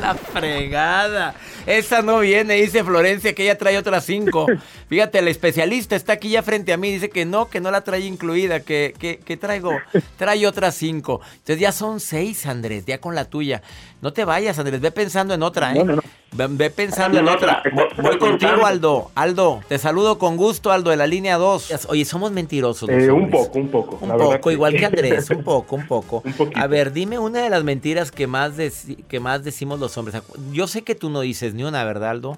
La 0.00 0.14
fregada. 0.14 1.34
Esa 1.66 2.02
no 2.02 2.20
viene, 2.20 2.54
dice 2.54 2.84
Florencia, 2.84 3.34
que 3.34 3.42
ella 3.42 3.58
trae 3.58 3.76
otras 3.76 4.04
cinco. 4.04 4.46
Fíjate, 4.88 5.18
el 5.18 5.28
especialista 5.28 5.96
está 5.96 6.14
aquí 6.14 6.30
ya 6.30 6.42
frente 6.42 6.72
a 6.72 6.76
mí, 6.76 6.92
dice 6.92 7.10
que 7.10 7.24
no, 7.24 7.48
que 7.48 7.60
no 7.60 7.70
la 7.70 7.82
trae 7.82 8.00
incluida, 8.00 8.60
que, 8.60 8.94
que, 8.98 9.18
que 9.18 9.36
traigo, 9.36 9.72
trae 10.16 10.46
otras 10.46 10.76
cinco. 10.76 11.20
Entonces 11.32 11.58
ya 11.58 11.72
son 11.72 12.00
seis, 12.00 12.46
Andrés, 12.46 12.84
ya 12.86 12.98
con 12.98 13.14
la 13.14 13.24
tuya. 13.24 13.62
No 14.00 14.12
te 14.12 14.24
vayas, 14.24 14.58
Andrés, 14.58 14.80
ve 14.80 14.90
pensando 14.90 15.34
en 15.34 15.42
otra, 15.42 15.72
¿eh? 15.72 15.78
No, 15.78 15.84
no, 15.84 15.96
no. 15.96 16.02
Ve, 16.32 16.46
ve 16.50 16.70
pensando 16.70 17.18
en 17.18 17.28
otra. 17.28 17.62
Voy, 17.72 17.86
voy 18.02 18.18
contigo, 18.18 18.66
Aldo. 18.66 19.10
Aldo, 19.14 19.62
te 19.68 19.78
saludo 19.78 20.18
con 20.18 20.36
gusto, 20.36 20.70
Aldo, 20.70 20.90
de 20.90 20.96
la 20.96 21.06
línea 21.06 21.38
2. 21.38 21.86
Oye, 21.88 22.04
somos 22.04 22.30
mentirosos. 22.30 22.88
Eh, 22.90 23.10
un 23.10 23.30
poco, 23.30 23.58
un 23.58 23.68
poco. 23.68 23.98
Un 24.00 24.10
poco, 24.10 24.40
que 24.40 24.52
igual 24.52 24.76
que 24.76 24.84
Andrés, 24.84 25.30
un 25.30 25.42
poco, 25.44 25.76
un 25.76 25.86
poco. 25.86 26.22
Un. 26.38 26.52
A 26.54 26.66
ver, 26.66 26.92
dime 26.92 27.18
una 27.18 27.42
de 27.42 27.48
las 27.48 27.64
mentiras 27.64 28.10
que 28.10 28.26
más, 28.26 28.52
que 29.08 29.18
más 29.18 29.44
decimos 29.44 29.80
los 29.80 29.96
hombres. 29.96 30.22
Yo 30.52 30.66
sé 30.66 30.82
que 30.82 30.94
tú 30.94 31.08
no 31.08 31.20
dices 31.20 31.54
ni 31.56 31.64
una, 31.64 31.82
¿verdad, 31.84 32.10
Aldo? 32.10 32.36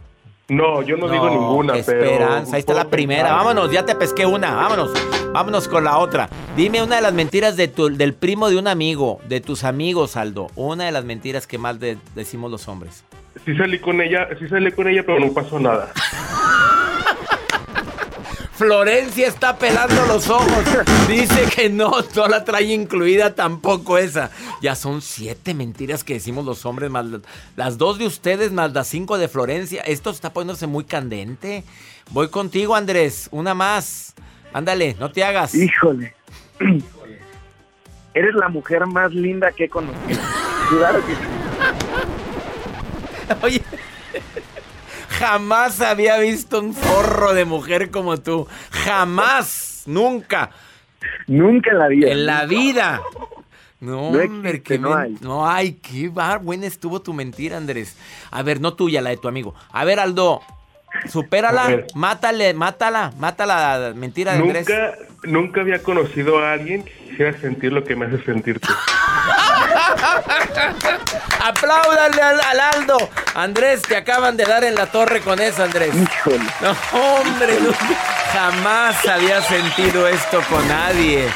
No, 0.50 0.80
yo 0.80 0.96
no, 0.96 1.10
digo 1.10 1.28
ninguna, 1.28 1.74
pero. 1.84 2.02
esperanza, 2.04 2.56
ahí 2.56 2.60
está 2.60 2.72
la 2.72 2.86
primera. 2.86 3.24
pensar. 3.24 3.36
Vámonos, 3.38 3.70
ya 3.70 3.84
te 3.84 3.94
pesqué 3.94 4.24
una, 4.24 4.54
vámonos. 4.54 4.90
Vámonos 5.32 5.68
con 5.68 5.84
la 5.84 5.98
otra. 5.98 6.30
Dime 6.56 6.82
una 6.82 6.96
de 6.96 7.02
las 7.02 7.12
mentiras 7.12 7.54
de 7.58 7.68
tu, 7.68 7.94
del 7.94 8.14
primo 8.14 8.48
de 8.48 8.56
un 8.56 8.66
amigo, 8.66 9.20
de 9.28 9.42
tus 9.42 9.64
amigos, 9.64 10.16
Aldo. 10.16 10.46
Una 10.56 10.86
de 10.86 10.92
las 10.92 11.04
mentiras 11.04 11.46
que 11.46 11.58
más 11.58 11.78
de- 11.80 11.98
decimos 12.14 12.50
los 12.50 12.66
hombres. 12.66 13.04
Sí 13.44 13.54
salí 13.56 13.78
con 13.78 14.00
ella, 14.00 14.26
sí 14.38 14.48
salí 14.48 14.72
con 14.72 14.88
ella, 14.88 15.02
pero 15.04 15.20
no 15.20 15.32
pasó 15.34 15.58
nada. 15.60 15.92
Florencia 18.58 19.28
está 19.28 19.56
pelando 19.56 20.04
los 20.06 20.28
ojos. 20.28 20.50
Dice 21.08 21.44
que 21.54 21.70
no, 21.70 21.92
no 22.16 22.26
la 22.26 22.44
trae 22.44 22.64
incluida 22.64 23.34
tampoco 23.36 23.98
esa. 23.98 24.30
Ya 24.60 24.74
son 24.74 25.00
siete 25.00 25.54
mentiras 25.54 26.02
que 26.02 26.14
decimos 26.14 26.44
los 26.44 26.66
hombres, 26.66 26.90
más 26.90 27.06
la- 27.06 27.20
las 27.54 27.78
dos 27.78 27.98
de 28.00 28.06
ustedes, 28.06 28.50
más 28.50 28.72
las 28.72 28.88
cinco 28.88 29.16
de 29.16 29.28
Florencia. 29.28 29.82
Esto 29.82 30.10
está 30.10 30.32
poniéndose 30.32 30.66
muy 30.66 30.82
candente. 30.84 31.62
Voy 32.10 32.30
contigo, 32.30 32.74
Andrés. 32.74 33.28
Una 33.30 33.54
más. 33.54 34.14
Ándale, 34.52 34.96
no 34.98 35.12
te 35.12 35.22
hagas. 35.22 35.54
Híjole. 35.54 36.14
Eres 38.14 38.34
la 38.34 38.48
mujer 38.48 38.84
más 38.86 39.12
linda 39.12 39.52
que 39.52 39.64
he 39.64 39.68
conocido. 39.68 40.18
Claro 40.70 41.00
que 41.06 41.12
sí. 41.12 41.20
Oye, 43.42 43.62
jamás 45.08 45.80
había 45.80 46.18
visto 46.18 46.60
un 46.60 46.74
forro 46.74 47.34
de 47.34 47.44
mujer 47.44 47.90
como 47.90 48.18
tú. 48.18 48.46
Jamás, 48.70 49.82
nunca. 49.86 50.50
Nunca 51.26 51.70
en 51.70 51.78
la 51.78 51.88
vida. 51.88 52.10
En 52.10 52.26
la 52.26 52.46
vida. 52.46 53.00
No, 53.80 54.10
No 54.10 54.18
hombre, 54.18 54.60
qué 54.62 54.78
no 54.78 54.94
hay. 54.94 55.16
no 55.20 55.48
hay. 55.48 55.72
Qué 55.74 56.08
bar, 56.08 56.42
buena 56.42 56.66
estuvo 56.66 57.00
tu 57.00 57.12
mentira, 57.12 57.56
Andrés. 57.56 57.96
A 58.30 58.42
ver, 58.42 58.60
no 58.60 58.74
tuya, 58.74 59.00
la 59.00 59.10
de 59.10 59.16
tu 59.18 59.28
amigo. 59.28 59.54
A 59.70 59.84
ver, 59.84 60.00
Aldo, 60.00 60.40
supérala, 61.10 61.84
mátale, 61.94 62.54
mátala, 62.54 63.12
mátala 63.18 63.78
la 63.78 63.94
mentira 63.94 64.32
de 64.32 64.38
Andrés. 64.40 64.68
Nunca, 64.68 64.94
nunca 65.24 65.60
había 65.60 65.82
conocido 65.82 66.38
a 66.38 66.52
alguien 66.52 66.84
que 66.84 66.92
quisiera 67.10 67.38
sentir 67.40 67.72
lo 67.72 67.84
que 67.84 67.94
me 67.96 68.06
hace 68.06 68.22
sentir 68.24 68.60
tú. 68.60 68.68
Apláudale 71.42 72.20
al, 72.22 72.40
al 72.40 72.60
Aldo. 72.60 72.96
Andrés, 73.34 73.82
te 73.82 73.96
acaban 73.96 74.36
de 74.36 74.44
dar 74.44 74.64
en 74.64 74.74
la 74.74 74.86
torre 74.86 75.20
con 75.20 75.40
eso, 75.40 75.62
Andrés. 75.62 75.94
Híjole. 75.94 76.38
No, 76.60 76.76
hombre, 76.98 77.60
nunca- 77.60 77.78
jamás 78.32 79.06
había 79.06 79.40
sentido 79.42 80.08
esto 80.08 80.40
con 80.50 80.66
nadie. 80.68 81.28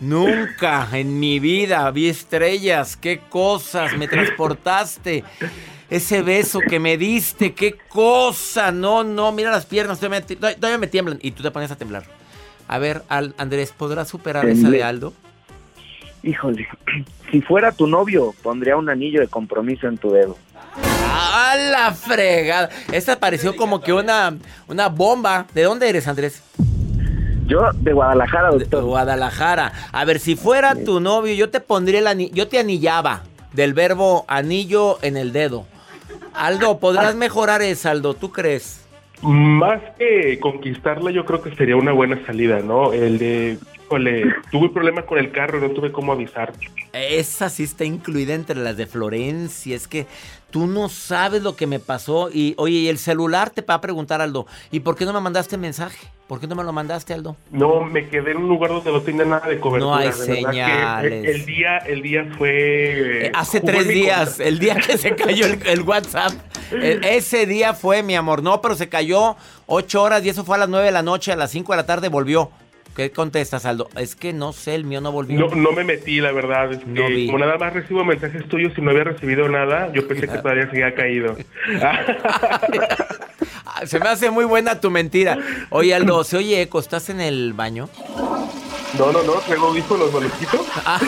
Nunca 0.00 0.88
en 0.92 1.18
mi 1.20 1.38
vida 1.38 1.90
vi 1.90 2.08
estrellas. 2.08 2.96
Qué 2.96 3.20
cosas 3.28 3.96
me 3.96 4.08
transportaste. 4.08 5.24
Ese 5.90 6.22
beso 6.22 6.60
que 6.60 6.80
me 6.80 6.96
diste, 6.96 7.52
qué 7.54 7.76
cosa. 7.88 8.72
No, 8.72 9.04
no, 9.04 9.32
mira 9.32 9.50
las 9.50 9.66
piernas, 9.66 9.98
todavía 10.00 10.24
me, 10.28 10.54
todavía 10.56 10.78
me 10.78 10.86
tiemblan. 10.86 11.18
Y 11.22 11.30
tú 11.32 11.42
te 11.42 11.50
pones 11.50 11.70
a 11.70 11.76
temblar. 11.76 12.04
A 12.68 12.78
ver, 12.78 13.02
Al- 13.08 13.34
Andrés, 13.38 13.72
¿podrás 13.76 14.08
superar 14.08 14.44
esa 14.46 14.62
Temblé. 14.62 14.78
de 14.78 14.84
Aldo? 14.84 15.12
Híjole. 16.22 16.66
Si 17.30 17.42
fuera 17.42 17.72
tu 17.72 17.86
novio, 17.86 18.34
pondría 18.42 18.76
un 18.76 18.88
anillo 18.88 19.20
de 19.20 19.28
compromiso 19.28 19.86
en 19.86 19.98
tu 19.98 20.10
dedo. 20.12 20.38
¡A 21.06 21.54
la 21.70 21.92
fregada! 21.92 22.70
Esta 22.92 23.18
pareció 23.20 23.54
como 23.56 23.80
que 23.82 23.92
una, 23.92 24.34
una 24.66 24.88
bomba. 24.88 25.46
¿De 25.54 25.62
dónde 25.62 25.88
eres, 25.88 26.08
Andrés? 26.08 26.42
Yo 27.46 27.70
de 27.74 27.92
Guadalajara, 27.92 28.50
De 28.52 28.58
doctor. 28.60 28.84
Guadalajara. 28.84 29.72
A 29.92 30.04
ver, 30.06 30.18
si 30.18 30.34
fuera 30.34 30.74
tu 30.74 30.98
novio, 31.00 31.34
yo 31.34 31.50
te 31.50 31.60
pondría 31.60 31.98
el 32.00 32.06
anillo, 32.06 32.34
yo 32.34 32.48
te 32.48 32.58
anillaba 32.58 33.22
del 33.52 33.74
verbo 33.74 34.24
anillo 34.28 34.98
en 35.02 35.16
el 35.18 35.32
dedo. 35.32 35.66
Aldo, 36.34 36.78
¿podrás 36.78 37.14
mejorar 37.14 37.62
eso, 37.62 37.88
Aldo? 37.88 38.14
¿Tú 38.14 38.30
crees? 38.30 38.80
Más 39.22 39.80
que 39.98 40.38
conquistarla, 40.40 41.10
yo 41.10 41.24
creo 41.24 41.40
que 41.40 41.54
sería 41.54 41.76
una 41.76 41.92
buena 41.92 42.24
salida, 42.26 42.60
¿no? 42.60 42.92
El 42.92 43.18
de, 43.18 43.58
híjole, 43.76 44.34
tuve 44.50 44.68
problemas 44.68 45.04
con 45.04 45.18
el 45.18 45.30
carro 45.30 45.58
y 45.58 45.62
no 45.62 45.70
tuve 45.70 45.92
cómo 45.92 46.12
avisar. 46.12 46.52
Esa 46.92 47.48
sí 47.48 47.62
está 47.62 47.84
incluida 47.84 48.34
entre 48.34 48.56
las 48.56 48.76
de 48.76 48.86
Florencia. 48.86 49.74
Es 49.74 49.88
que 49.88 50.06
tú 50.54 50.68
no 50.68 50.88
sabes 50.88 51.42
lo 51.42 51.56
que 51.56 51.66
me 51.66 51.80
pasó. 51.80 52.30
Y, 52.32 52.54
oye, 52.58 52.76
y 52.76 52.88
el 52.88 52.96
celular 52.98 53.50
te 53.50 53.60
va 53.60 53.74
a 53.74 53.80
preguntar, 53.80 54.20
Aldo, 54.20 54.46
¿y 54.70 54.78
por 54.78 54.94
qué 54.94 55.04
no 55.04 55.12
me 55.12 55.18
mandaste 55.18 55.58
mensaje? 55.58 56.06
¿Por 56.28 56.38
qué 56.38 56.46
no 56.46 56.54
me 56.54 56.62
lo 56.62 56.72
mandaste, 56.72 57.12
Aldo? 57.12 57.34
No, 57.50 57.80
me 57.80 58.08
quedé 58.08 58.30
en 58.30 58.36
un 58.36 58.48
lugar 58.48 58.70
donde 58.70 58.92
no 58.92 59.00
tenía 59.00 59.24
nada 59.24 59.48
de 59.48 59.58
cobertura. 59.58 59.90
No 59.90 59.96
hay 59.96 60.12
señales. 60.12 61.24
El 61.26 61.44
día, 61.44 61.78
el 61.78 62.02
día 62.02 62.32
fue... 62.38 63.26
Eh, 63.26 63.32
hace 63.34 63.60
tres 63.60 63.88
días, 63.88 64.38
el 64.38 64.60
día 64.60 64.76
que 64.76 64.96
se 64.96 65.16
cayó 65.16 65.44
el, 65.46 65.58
el 65.66 65.80
WhatsApp. 65.82 66.30
Eh, 66.70 67.00
ese 67.02 67.46
día 67.46 67.74
fue, 67.74 68.04
mi 68.04 68.14
amor. 68.14 68.40
No, 68.40 68.60
pero 68.60 68.76
se 68.76 68.88
cayó 68.88 69.34
ocho 69.66 70.02
horas 70.02 70.24
y 70.24 70.28
eso 70.28 70.44
fue 70.44 70.54
a 70.54 70.60
las 70.60 70.68
nueve 70.68 70.86
de 70.86 70.92
la 70.92 71.02
noche. 71.02 71.32
A 71.32 71.36
las 71.36 71.50
cinco 71.50 71.72
de 71.72 71.78
la 71.78 71.86
tarde 71.86 72.08
volvió. 72.08 72.52
¿Qué 72.94 73.10
contestas, 73.10 73.66
Aldo? 73.66 73.88
Es 73.96 74.14
que 74.14 74.32
no 74.32 74.52
sé, 74.52 74.76
el 74.76 74.84
mío 74.84 75.00
no 75.00 75.10
volvió. 75.10 75.38
No, 75.40 75.48
no 75.54 75.72
me 75.72 75.82
metí, 75.82 76.20
la 76.20 76.30
verdad. 76.30 76.72
Es 76.72 76.78
que 76.78 76.86
No 76.86 77.08
vi. 77.08 77.26
como 77.26 77.38
nada 77.38 77.58
más 77.58 77.72
recibo 77.72 78.04
mensajes 78.04 78.48
tuyos 78.48 78.72
y 78.76 78.80
no 78.80 78.90
había 78.92 79.04
recibido 79.04 79.48
nada, 79.48 79.90
yo 79.92 80.06
pensé 80.06 80.28
que 80.28 80.38
todavía 80.38 80.70
seguía 80.70 80.94
caído. 80.94 81.36
Ah, 81.82 82.00
Se 83.86 83.98
me 83.98 84.08
hace 84.08 84.30
muy 84.30 84.44
buena 84.44 84.80
tu 84.80 84.90
mentira. 84.90 85.36
Oye, 85.70 85.92
Aldo, 85.94 86.22
¿se 86.22 86.36
oye 86.36 86.62
eco? 86.62 86.78
¿Estás 86.78 87.10
en 87.10 87.20
el 87.20 87.52
baño? 87.52 87.88
no, 88.96 89.10
no, 89.10 89.22
no, 89.24 89.32
traigo 89.40 89.74
¿no 89.74 89.96
los 90.20 90.32
quito? 90.32 90.64
Ah, 90.86 91.00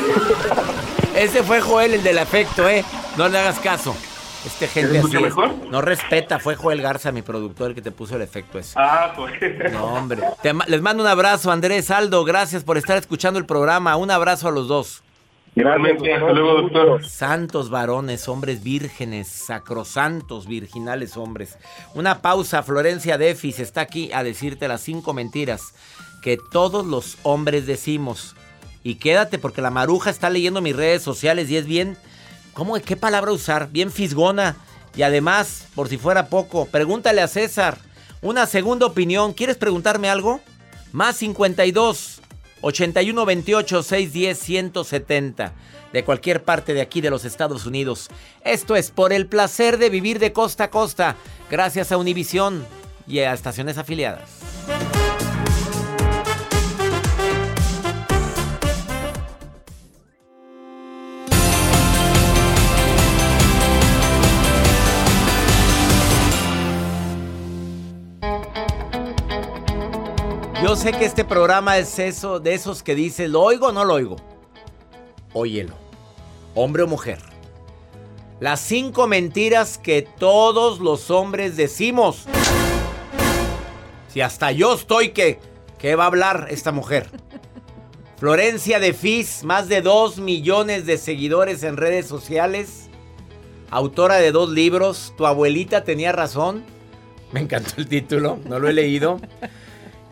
ese 1.16 1.44
fue 1.44 1.60
Joel, 1.60 1.94
el 1.94 2.02
del 2.02 2.18
afecto, 2.18 2.68
¿eh? 2.68 2.84
No 3.16 3.28
le 3.28 3.38
hagas 3.38 3.60
caso. 3.60 3.96
Este 4.46 4.68
gente 4.68 4.92
¿Se 4.92 4.98
así. 4.98 5.06
escucha 5.08 5.20
mejor? 5.20 5.54
No 5.70 5.82
respeta, 5.82 6.38
fue 6.38 6.54
Joel 6.54 6.80
Garza, 6.80 7.10
mi 7.10 7.22
productor, 7.22 7.70
el 7.70 7.74
que 7.74 7.82
te 7.82 7.90
puso 7.90 8.14
el 8.16 8.22
efecto 8.22 8.58
ese. 8.58 8.74
Ah, 8.76 9.12
pues. 9.16 9.32
No, 9.72 9.86
hombre. 9.86 10.22
Te 10.42 10.54
les 10.68 10.80
mando 10.80 11.02
un 11.02 11.08
abrazo, 11.08 11.50
Andrés, 11.50 11.90
Aldo. 11.90 12.24
Gracias 12.24 12.62
por 12.62 12.78
estar 12.78 12.96
escuchando 12.96 13.38
el 13.40 13.46
programa. 13.46 13.96
Un 13.96 14.10
abrazo 14.10 14.48
a 14.48 14.52
los 14.52 14.68
dos. 14.68 15.02
Igualmente, 15.56 16.12
hasta 16.12 16.32
luego, 16.32 16.62
doctor. 16.62 17.04
Santos 17.08 17.70
varones, 17.70 18.28
hombres 18.28 18.62
vírgenes, 18.62 19.26
sacrosantos, 19.26 20.46
virginales 20.46 21.16
hombres. 21.16 21.58
Una 21.94 22.20
pausa, 22.20 22.62
Florencia 22.62 23.16
Defis 23.18 23.58
está 23.58 23.80
aquí 23.80 24.12
a 24.12 24.22
decirte 24.22 24.68
las 24.68 24.82
cinco 24.82 25.12
mentiras 25.14 25.74
que 26.22 26.36
todos 26.52 26.84
los 26.86 27.16
hombres 27.22 27.66
decimos. 27.66 28.36
Y 28.84 28.96
quédate 28.96 29.38
porque 29.38 29.62
la 29.62 29.70
maruja 29.70 30.10
está 30.10 30.28
leyendo 30.30 30.60
mis 30.60 30.76
redes 30.76 31.02
sociales 31.02 31.50
y 31.50 31.56
es 31.56 31.66
bien, 31.66 31.96
¿cómo, 32.56 32.74
qué 32.80 32.96
palabra 32.96 33.30
usar? 33.30 33.68
Bien 33.70 33.92
fisgona. 33.92 34.56
Y 34.96 35.02
además, 35.02 35.66
por 35.74 35.88
si 35.88 35.98
fuera 35.98 36.28
poco, 36.28 36.64
pregúntale 36.66 37.20
a 37.20 37.28
César. 37.28 37.78
Una 38.22 38.46
segunda 38.46 38.86
opinión. 38.86 39.34
¿Quieres 39.34 39.58
preguntarme 39.58 40.08
algo? 40.08 40.40
Más 40.90 41.16
52 41.16 42.22
81 42.62 43.26
28 43.26 43.82
610 43.82 44.38
170 44.38 45.52
de 45.92 46.04
cualquier 46.04 46.42
parte 46.42 46.72
de 46.72 46.80
aquí 46.80 47.02
de 47.02 47.10
los 47.10 47.26
Estados 47.26 47.66
Unidos. 47.66 48.08
Esto 48.42 48.74
es 48.74 48.90
por 48.90 49.12
el 49.12 49.26
placer 49.26 49.76
de 49.76 49.90
vivir 49.90 50.18
de 50.18 50.32
costa 50.32 50.64
a 50.64 50.70
costa, 50.70 51.16
gracias 51.50 51.92
a 51.92 51.98
Univisión 51.98 52.66
y 53.06 53.18
a 53.18 53.34
estaciones 53.34 53.76
afiliadas. 53.76 54.45
Yo 70.66 70.74
sé 70.74 70.90
que 70.90 71.04
este 71.04 71.24
programa 71.24 71.78
es 71.78 71.96
eso 72.00 72.40
de 72.40 72.52
esos 72.52 72.82
que 72.82 72.96
dices, 72.96 73.30
¿lo 73.30 73.40
oigo 73.40 73.68
o 73.68 73.72
no 73.72 73.84
lo 73.84 73.94
oigo? 73.94 74.16
Óyelo, 75.32 75.74
hombre 76.56 76.82
o 76.82 76.88
mujer. 76.88 77.20
Las 78.40 78.62
cinco 78.62 79.06
mentiras 79.06 79.78
que 79.78 80.02
todos 80.02 80.80
los 80.80 81.08
hombres 81.12 81.56
decimos. 81.56 82.24
Si 84.08 84.20
hasta 84.20 84.50
yo 84.50 84.74
estoy 84.74 85.10
que, 85.10 85.38
¿qué 85.78 85.94
va 85.94 86.02
a 86.02 86.08
hablar 86.08 86.48
esta 86.50 86.72
mujer? 86.72 87.10
Florencia 88.18 88.80
de 88.80 88.92
Fis, 88.92 89.44
más 89.44 89.68
de 89.68 89.82
dos 89.82 90.18
millones 90.18 90.84
de 90.84 90.98
seguidores 90.98 91.62
en 91.62 91.76
redes 91.76 92.08
sociales. 92.08 92.88
Autora 93.70 94.16
de 94.16 94.32
dos 94.32 94.50
libros, 94.50 95.14
Tu 95.16 95.26
abuelita 95.26 95.84
tenía 95.84 96.10
razón. 96.10 96.64
Me 97.30 97.38
encantó 97.38 97.74
el 97.76 97.86
título, 97.86 98.40
no 98.46 98.58
lo 98.58 98.68
he 98.68 98.72
leído. 98.72 99.20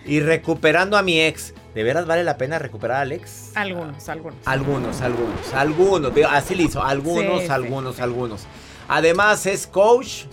Y 0.04 0.20
recuperando 0.20 0.96
a 0.96 1.02
mi 1.02 1.20
ex. 1.20 1.54
¿De 1.74 1.82
veras 1.82 2.06
vale 2.06 2.22
la 2.22 2.36
pena 2.36 2.58
recuperar 2.58 3.00
al 3.02 3.12
ex? 3.12 3.50
Algunos, 3.56 4.08
algunos. 4.08 4.38
Algunos, 4.44 5.00
algunos, 5.00 5.54
algunos. 5.54 6.12
Así 6.30 6.54
le 6.54 6.64
hizo. 6.64 6.82
Algunos, 6.82 7.40
Sí, 7.40 7.46
sí. 7.46 7.52
algunos, 7.52 8.00
algunos. 8.00 8.46
Además 8.86 9.46
es 9.46 9.66
coach, 9.66 10.24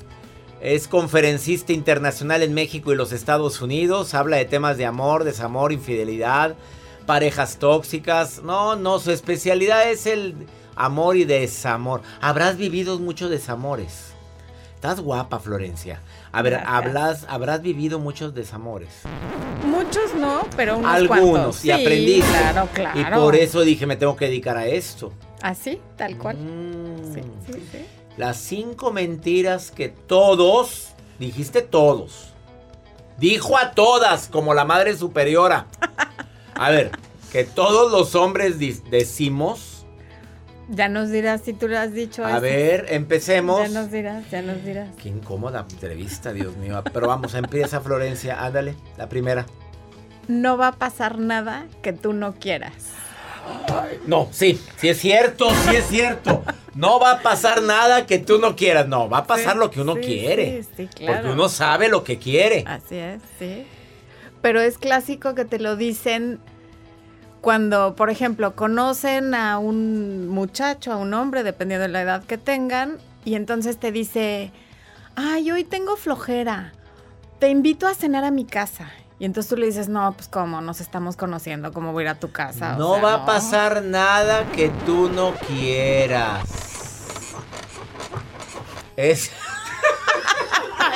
es 0.61 0.87
conferencista 0.87 1.73
internacional 1.73 2.43
en 2.43 2.53
México 2.53 2.91
y 2.93 2.95
los 2.95 3.11
Estados 3.11 3.61
Unidos. 3.61 4.13
Habla 4.13 4.37
de 4.37 4.45
temas 4.45 4.77
de 4.77 4.85
amor, 4.85 5.23
desamor, 5.23 5.71
infidelidad, 5.71 6.55
parejas 7.07 7.57
tóxicas. 7.57 8.43
No, 8.43 8.75
no, 8.75 8.99
su 8.99 9.11
especialidad 9.11 9.89
es 9.89 10.05
el 10.05 10.35
amor 10.75 11.15
y 11.17 11.23
desamor. 11.23 12.01
Habrás 12.19 12.57
vivido 12.57 12.99
muchos 12.99 13.29
desamores. 13.31 14.10
Estás 14.81 14.99
guapa, 14.99 15.37
Florencia. 15.37 16.01
A 16.31 16.41
ver, 16.41 16.55
hablas, 16.65 17.27
habrás 17.29 17.61
vivido 17.61 17.99
muchos 17.99 18.33
desamores. 18.33 18.89
Muchos 19.63 20.15
no, 20.15 20.41
pero 20.57 20.75
unos 20.79 20.91
Algunos. 20.91 21.19
cuantos. 21.29 21.57
Y 21.59 21.61
Sí, 21.67 21.71
aprendiste. 21.71 22.27
Claro, 22.31 22.67
claro. 22.73 22.99
Y 22.99 23.03
por 23.03 23.35
eso 23.35 23.61
dije, 23.61 23.85
me 23.85 23.95
tengo 23.95 24.15
que 24.15 24.25
dedicar 24.25 24.57
a 24.57 24.65
esto. 24.65 25.13
Así, 25.43 25.79
tal 25.97 26.17
cual. 26.17 26.35
Mm. 26.37 27.13
Sí, 27.13 27.21
sí, 27.45 27.63
sí. 27.71 27.85
Las 28.17 28.37
cinco 28.37 28.91
mentiras 28.91 29.69
que 29.69 29.89
todos, 29.89 30.93
dijiste 31.19 31.61
todos, 31.61 32.29
dijo 33.19 33.59
a 33.59 33.73
todas 33.73 34.29
como 34.29 34.55
la 34.55 34.65
madre 34.65 34.97
superiora. 34.97 35.67
A 36.55 36.71
ver, 36.71 36.89
que 37.31 37.43
todos 37.43 37.91
los 37.91 38.15
hombres 38.15 38.55
decimos. 38.89 39.70
Ya 40.73 40.87
nos 40.87 41.09
dirás 41.11 41.41
si 41.41 41.51
tú 41.51 41.67
lo 41.67 41.77
has 41.77 41.93
dicho. 41.93 42.25
A 42.25 42.31
eso. 42.31 42.41
ver, 42.41 42.85
empecemos. 42.89 43.61
Ya 43.61 43.81
nos 43.81 43.91
dirás, 43.91 44.23
ya 44.31 44.41
nos 44.41 44.63
dirás. 44.63 44.87
Qué 45.01 45.09
incómoda 45.09 45.65
entrevista, 45.69 46.31
Dios 46.31 46.55
mío. 46.55 46.81
Pero 46.93 47.07
vamos, 47.07 47.33
empieza 47.35 47.81
Florencia, 47.81 48.41
ándale, 48.43 48.75
la 48.97 49.09
primera. 49.09 49.45
No 50.29 50.55
va 50.57 50.67
a 50.67 50.71
pasar 50.71 51.19
nada 51.19 51.65
que 51.81 51.91
tú 51.91 52.13
no 52.13 52.35
quieras. 52.35 52.73
No, 54.07 54.29
sí, 54.31 54.61
sí 54.77 54.87
es 54.89 54.99
cierto, 54.99 55.49
sí 55.49 55.75
es 55.75 55.87
cierto. 55.87 56.43
No 56.73 56.99
va 56.99 57.11
a 57.13 57.21
pasar 57.21 57.61
nada 57.63 58.05
que 58.05 58.17
tú 58.19 58.39
no 58.39 58.55
quieras, 58.55 58.87
no, 58.87 59.09
va 59.09 59.19
a 59.19 59.27
pasar 59.27 59.53
Sí, 59.53 59.59
lo 59.59 59.71
que 59.71 59.81
uno 59.81 59.95
sí, 59.95 60.01
quiere. 60.01 60.63
sí, 60.63 60.69
sí, 60.77 60.87
claro. 60.87 61.13
Porque 61.17 61.33
uno 61.33 61.49
sabe 61.49 61.89
lo 61.89 62.03
que 62.05 62.17
quiere. 62.17 62.63
Así 62.65 62.95
es, 62.95 63.21
sí. 63.39 63.65
Pero 64.41 64.61
es 64.61 64.77
clásico 64.77 65.35
que 65.35 65.43
te 65.43 65.59
lo 65.59 65.75
dicen 65.75 66.39
cuando, 67.41 67.95
por 67.95 68.09
ejemplo, 68.09 68.55
conocen 68.55 69.33
a 69.33 69.57
un 69.57 70.27
muchacho, 70.29 70.93
a 70.93 70.97
un 70.97 71.13
hombre, 71.13 71.43
dependiendo 71.43 71.83
de 71.83 71.89
la 71.89 72.01
edad 72.01 72.23
que 72.23 72.37
tengan, 72.37 72.97
y 73.25 73.35
entonces 73.35 73.77
te 73.77 73.91
dice, 73.91 74.51
ay, 75.15 75.51
hoy 75.51 75.63
tengo 75.63 75.97
flojera, 75.97 76.71
te 77.39 77.49
invito 77.49 77.87
a 77.87 77.95
cenar 77.95 78.23
a 78.23 78.31
mi 78.31 78.45
casa. 78.45 78.91
Y 79.19 79.25
entonces 79.25 79.49
tú 79.49 79.57
le 79.57 79.67
dices, 79.67 79.87
no, 79.87 80.13
pues 80.13 80.27
cómo, 80.27 80.61
nos 80.61 80.81
estamos 80.81 81.15
conociendo, 81.15 81.73
cómo 81.73 81.91
voy 81.91 82.01
a 82.01 82.05
ir 82.05 82.09
a 82.09 82.19
tu 82.19 82.31
casa. 82.31 82.75
O 82.75 82.79
No 82.79 82.93
sea, 82.95 83.03
va 83.03 83.13
a 83.15 83.25
pasar 83.25 83.83
nada 83.83 84.45
que 84.51 84.69
tú 84.85 85.09
no 85.09 85.33
quieras. 85.47 86.43
Es. 88.95 89.31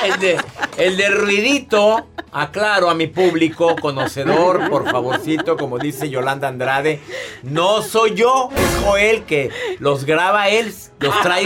El, 0.05 0.19
de, 0.19 0.37
el 0.77 0.97
de 0.97 1.09
ruidito. 1.09 2.07
Aclaro 2.37 2.89
a 2.89 2.95
mi 2.95 3.07
público 3.07 3.77
conocedor, 3.77 4.69
por 4.69 4.91
favorcito, 4.91 5.55
como 5.55 5.79
dice 5.79 6.09
Yolanda 6.09 6.49
Andrade. 6.49 6.99
No 7.43 7.81
soy 7.81 8.13
yo, 8.13 8.49
es 8.53 8.83
Joel 8.83 9.23
que 9.23 9.51
los 9.79 10.03
graba 10.03 10.49
él, 10.49 10.73
los 10.99 11.21
trae, 11.21 11.45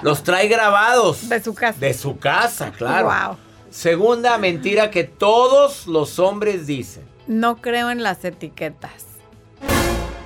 los 0.00 0.22
trae 0.22 0.48
grabados. 0.48 1.28
De 1.28 1.42
su 1.42 1.54
casa. 1.54 1.78
De 1.78 1.92
su 1.92 2.18
casa, 2.18 2.72
claro. 2.72 3.08
Wow. 3.08 3.36
Segunda 3.68 4.38
mentira 4.38 4.90
que 4.90 5.04
todos 5.04 5.86
los 5.86 6.18
hombres 6.18 6.66
dicen. 6.66 7.04
No 7.26 7.56
creo 7.56 7.90
en 7.90 8.02
las 8.02 8.24
etiquetas. 8.24 9.04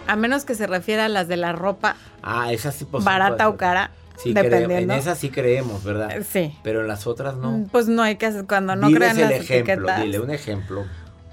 A 0.07 0.15
menos 0.15 0.45
que 0.45 0.55
se 0.55 0.69
refiera 0.69 1.07
a 1.07 1.09
las 1.09 1.27
de 1.29 1.37
la 1.37 1.53
ropa 1.53 1.97
Ah, 2.23 2.53
esa 2.53 2.73
sí 2.73 2.87
barata 2.91 3.49
o 3.49 3.57
cara, 3.57 3.91
Sí, 4.17 4.33
creo- 4.33 4.45
en 4.45 4.51
dependiendo. 4.51 4.95
esas 4.95 5.19
sí 5.19 5.29
creemos, 5.31 5.83
¿verdad? 5.85 6.17
Eh, 6.17 6.25
Sí. 6.25 6.57
Pero 6.63 6.83
en 6.83 6.89
las 6.89 7.07
otras 7.07 7.37
no. 7.37 7.67
Pues 7.73 7.89
no 7.89 8.03
hay 8.03 8.17
que 8.17 8.27
hacer 8.27 8.47
cuando 8.47 8.77
no 8.77 8.91
crean 8.91 9.17
el 9.19 9.23
las 9.31 9.33
ejemplo, 9.41 9.75
etiquetas. 9.75 10.03
dile 10.03 10.21
un 10.21 10.31
ejemplo. 10.31 10.85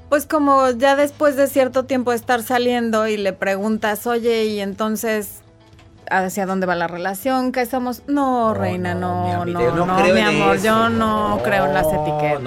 Pues 0.10 0.26
como 0.26 0.70
ya 0.72 0.96
después 0.96 1.36
de 1.38 1.48
cierto 1.48 1.86
tiempo 1.86 2.12
de 2.12 2.18
estar 2.18 2.42
saliendo 2.44 3.08
y 3.08 3.18
le 3.18 3.34
preguntas, 3.34 4.08
oye, 4.08 4.46
y 4.46 4.60
entonces 4.60 5.41
hacia 6.12 6.46
dónde 6.46 6.66
va 6.68 6.76
la 6.76 6.88
relación, 6.88 7.52
¿qué 7.52 7.66
somos? 7.66 8.04
No, 8.08 8.22
No, 8.50 8.54
reina, 8.54 8.94
no, 8.94 9.34
no, 9.40 9.46
mi 9.46 9.54
no, 9.54 9.86
no, 9.86 9.98
creo 9.98 10.14
mi 10.16 10.22
amor, 10.22 10.56
eso. 10.58 10.66
yo 10.66 10.90
no, 10.90 11.40
creo 11.44 11.66
en 11.66 11.74
las 11.74 11.88
etiquetas. 11.88 12.42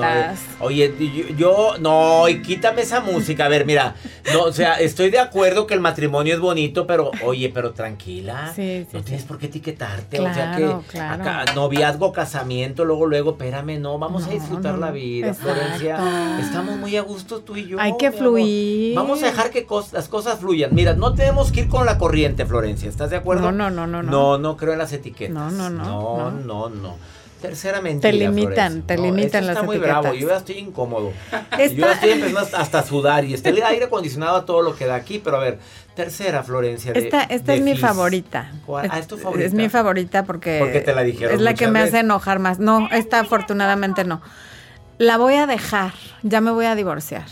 no. 0.60 0.64
Oye, 0.66 0.94
yo, 0.98 1.34
yo- 1.36 1.78
no, 1.80 2.28
y 2.28 2.42
quítame 2.42 2.82
esa 2.82 3.00
música. 3.00 3.46
A 3.46 3.48
ver, 3.48 3.64
mira, 3.66 3.94
no, 4.32 4.42
o 4.44 4.52
sea, 4.52 4.74
estoy 4.74 5.10
de 5.10 5.18
acuerdo 5.18 5.66
que 5.66 5.74
el 5.74 5.80
matrimonio 5.80 6.34
es 6.34 6.40
bonito, 6.40 6.86
pero, 6.86 7.10
oye, 7.24 7.50
pero 7.52 7.72
tranquila. 7.72 8.52
Sí, 8.54 8.84
sí, 8.84 8.88
no 8.92 8.98
sí. 9.00 9.04
tienes 9.06 9.24
por 9.24 9.38
qué 9.38 9.46
etiquetarte. 9.46 10.20
o 10.20 10.24
sea 10.34 10.54
Claro, 10.56 10.82
que 10.90 10.98
claro. 10.98 11.22
acá, 11.22 11.44
noviazgo, 11.54 12.12
casamiento, 12.12 12.84
luego, 12.84 13.06
luego, 13.06 13.30
espérame, 13.32 13.78
no, 13.80 13.98
vamos 13.98 14.26
a 14.26 14.30
disfrutar 14.30 14.78
la 14.78 14.90
vida, 14.90 15.28
Exacto. 15.28 15.52
Florencia. 15.54 16.38
Estamos 16.40 16.76
muy 16.76 16.96
a 16.96 17.02
gusto 17.02 17.40
tú 17.40 17.56
y 17.56 17.66
yo. 17.66 17.80
Hay 17.80 17.96
que 17.98 18.06
amor. 18.08 18.18
fluir. 18.18 18.94
Vamos 18.96 19.22
a 19.22 19.26
dejar 19.26 19.50
que 19.50 19.66
cos- 19.66 19.92
las 19.92 20.08
cosas 20.08 20.38
fluyan. 20.38 20.74
Mira, 20.74 20.94
no 20.94 21.14
tenemos 21.14 21.50
que 21.52 21.60
ir 21.60 21.68
con 21.68 21.86
la 21.86 21.98
corriente, 21.98 22.46
Florencia. 22.46 22.88
¿Estás 22.88 23.10
de 23.10 23.16
acuerdo? 23.16 23.52
No, 23.54 23.70
no, 23.70 23.86
no, 23.86 24.02
no, 24.02 24.10
no. 24.10 24.38
No, 24.38 24.56
creo 24.56 24.72
en 24.72 24.78
las 24.78 24.92
etiquetas. 24.92 25.34
No, 25.34 25.50
no, 25.50 25.70
no, 25.70 26.30
No, 26.30 26.30
no. 26.30 26.68
no. 26.68 27.14
Tercera 27.40 27.82
mentira. 27.82 28.10
Te 28.10 28.16
limitan, 28.16 28.82
te 28.82 28.96
limitan 28.96 29.46
las 29.46 29.56
está 29.56 29.66
muy 29.66 29.76
etiquetas. 29.76 30.00
bravo, 30.00 30.16
yo 30.16 30.28
ya 30.28 30.36
estoy 30.38 30.56
incómodo. 30.56 31.12
Yo 31.58 31.66
ya 31.66 31.92
estoy 31.92 32.10
empezando 32.12 32.40
hasta, 32.56 32.78
a 32.78 32.82
sudar 32.82 33.24
y 33.26 33.34
está 33.34 33.50
el 33.50 33.62
aire 33.62 33.84
acondicionado 33.84 34.38
a 34.38 34.46
todo 34.46 34.62
lo 34.62 34.74
que 34.74 34.86
da 34.86 34.94
aquí, 34.94 35.20
pero 35.22 35.36
a 35.36 35.40
ver, 35.40 35.58
tercera 35.94 36.42
Florencia. 36.42 36.92
Esta, 36.92 37.22
es 37.24 37.60
mi 37.60 37.76
favorita. 37.76 38.50
¿Cuál? 38.64 38.88
Ah, 38.90 38.98
es 38.98 39.06
tu 39.06 39.18
favorita. 39.18 39.46
Es 39.46 39.52
mi 39.52 39.68
favorita 39.68 40.24
porque, 40.24 40.56
Porque 40.58 40.80
te 40.80 40.94
la 40.94 41.02
dijeron 41.02 41.34
es 41.34 41.40
la 41.42 41.52
que 41.52 41.68
me 41.68 41.80
hace 41.80 41.98
enojar 41.98 42.38
más. 42.38 42.60
No, 42.60 42.88
esta 42.92 43.20
afortunadamente 43.20 44.04
no. 44.04 44.22
La 44.96 45.18
voy 45.18 45.34
a 45.34 45.46
dejar, 45.46 45.92
ya 46.22 46.40
me 46.40 46.50
voy 46.50 46.64
a 46.64 46.74
divorciar. 46.74 47.26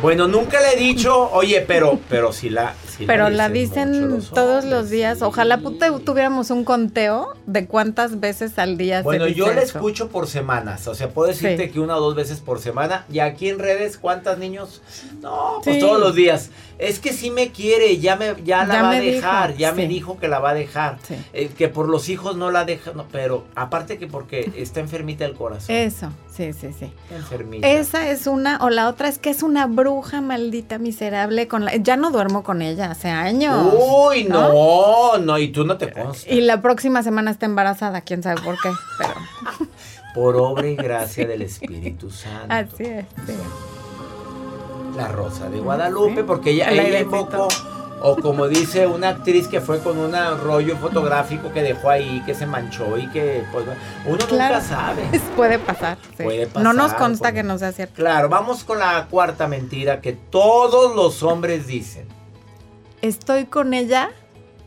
Bueno, 0.00 0.28
nunca 0.28 0.60
le 0.60 0.74
he 0.74 0.76
dicho, 0.76 1.30
oye, 1.32 1.60
pero, 1.66 1.98
pero 2.08 2.32
si 2.32 2.48
la. 2.48 2.72
Sí 2.98 3.04
Pero 3.06 3.30
la 3.30 3.48
dicen 3.48 3.92
dicen 3.92 4.02
mucho 4.10 4.16
los 4.16 4.30
todos 4.30 4.64
hombres, 4.64 4.80
los 4.80 4.90
días. 4.90 5.22
Ojalá 5.22 5.58
pu- 5.60 6.04
tuviéramos 6.04 6.50
un 6.50 6.64
conteo 6.64 7.34
de 7.46 7.66
cuántas 7.66 8.20
veces 8.20 8.58
al 8.58 8.76
día 8.76 9.02
Bueno, 9.02 9.24
se 9.24 9.28
dice 9.30 9.38
yo 9.38 9.46
la 9.52 9.62
eso. 9.62 9.78
escucho 9.78 10.08
por 10.08 10.26
semanas. 10.26 10.86
O 10.88 10.94
sea, 10.94 11.08
puedo 11.10 11.28
decirte 11.28 11.66
Sí. 11.66 11.70
que 11.72 11.80
una 11.80 11.96
o 11.96 12.00
dos 12.00 12.14
veces 12.14 12.40
por 12.40 12.60
semana. 12.60 13.04
Y 13.10 13.20
aquí 13.20 13.48
en 13.48 13.58
redes, 13.58 13.96
¿cuántos 13.98 14.38
niños? 14.38 14.82
No, 15.22 15.60
pues 15.64 15.76
Sí. 15.76 15.80
todos 15.80 16.00
los 16.00 16.14
días. 16.14 16.50
Es 16.78 17.00
que 17.00 17.12
sí 17.12 17.30
me 17.30 17.50
quiere, 17.50 17.98
ya 17.98 18.14
me 18.16 18.36
ya 18.44 18.64
la 18.64 18.74
Ya 18.74 18.82
va 18.82 18.90
a 18.90 19.00
dijo, 19.00 19.14
dejar, 19.16 19.56
ya 19.56 19.72
me 19.72 19.88
dijo 19.88 20.18
que 20.18 20.28
la 20.28 20.38
va 20.38 20.50
a 20.50 20.54
dejar. 20.54 20.98
Eh, 21.32 21.48
que 21.56 21.68
por 21.68 21.88
los 21.88 22.08
hijos 22.08 22.36
no 22.36 22.50
la 22.52 22.64
deja, 22.64 22.92
no, 22.92 23.04
pero 23.10 23.44
aparte 23.56 23.98
que 23.98 24.06
porque 24.06 24.52
está 24.56 24.78
enfermita 24.78 25.24
el 25.24 25.34
corazón. 25.34 25.74
Eso, 25.74 26.12
sí, 26.32 26.52
sí, 26.52 26.68
sí. 26.78 26.92
Enfermita. 27.10 27.66
Esa 27.68 28.08
es 28.10 28.28
una, 28.28 28.58
o 28.62 28.70
la 28.70 28.88
otra 28.88 29.08
es 29.08 29.18
que 29.18 29.30
es 29.30 29.42
una 29.42 29.66
bruja 29.66 30.20
maldita 30.20 30.78
miserable 30.78 31.48
con 31.48 31.64
la, 31.64 31.74
ya 31.76 31.96
no 31.96 32.12
duermo 32.12 32.44
con 32.44 32.62
ella 32.62 32.87
hace 32.90 33.08
años. 33.08 33.72
Uy, 33.74 34.24
no, 34.24 35.18
no, 35.18 35.38
y 35.38 35.48
tú 35.48 35.64
no 35.64 35.76
te 35.78 35.90
consta. 35.92 36.30
Y 36.30 36.40
la 36.42 36.60
próxima 36.62 37.02
semana 37.02 37.30
está 37.30 37.46
embarazada, 37.46 38.00
quién 38.00 38.22
sabe 38.22 38.40
por 38.42 38.56
qué, 38.60 38.70
pero 38.98 39.14
Por 40.14 40.36
obra 40.36 40.66
y 40.66 40.74
gracia 40.76 41.26
del 41.26 41.42
Espíritu 41.42 42.10
Santo. 42.10 42.46
así 42.48 42.84
es. 42.84 43.04
sí. 43.26 43.34
La 44.96 45.08
Rosa 45.08 45.48
de 45.48 45.60
Guadalupe, 45.60 46.16
Sí. 46.16 46.22
porque 46.26 46.50
ella, 46.50 46.70
El 46.70 46.80
ella 46.80 47.00
invocó, 47.00 47.46
o 48.02 48.16
como 48.16 48.48
dice 48.48 48.86
una 48.88 49.10
actriz 49.10 49.46
que 49.46 49.60
fue 49.60 49.78
con 49.80 49.96
un 49.98 50.12
rollo 50.42 50.76
fotográfico 50.76 51.52
que 51.52 51.62
dejó 51.62 51.90
ahí, 51.90 52.20
que 52.26 52.34
se 52.34 52.46
manchó 52.46 52.96
y 52.98 53.06
que, 53.08 53.44
pues, 53.52 53.64
uno 54.06 54.18
Claro. 54.26 54.54
nunca 54.56 54.66
sabe. 54.66 55.02
Puede 55.36 55.58
pasar. 55.60 55.98
Puede 56.16 56.48
no 56.60 56.72
nos 56.72 56.86
pasar, 56.92 56.98
consta 56.98 57.32
que 57.32 57.42
no 57.44 57.58
sea 57.58 57.70
cierto. 57.72 57.94
Claro, 57.94 58.28
vamos 58.28 58.64
con 58.64 58.78
la 58.80 59.06
cuarta 59.08 59.46
mentira 59.46 60.00
que 60.00 60.12
todos 60.14 60.96
los 60.96 61.22
hombres 61.22 61.66
dicen. 61.68 62.06
Estoy 63.02 63.44
con 63.46 63.74
ella, 63.74 64.10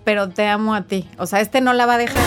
pero 0.03 0.29
te 0.29 0.47
amo 0.47 0.73
a 0.75 0.83
ti. 0.83 1.09
O 1.17 1.25
sea, 1.25 1.41
este 1.41 1.61
no 1.61 1.73
la 1.73 1.85
va 1.85 1.95
a 1.95 1.97
dejar. 1.97 2.23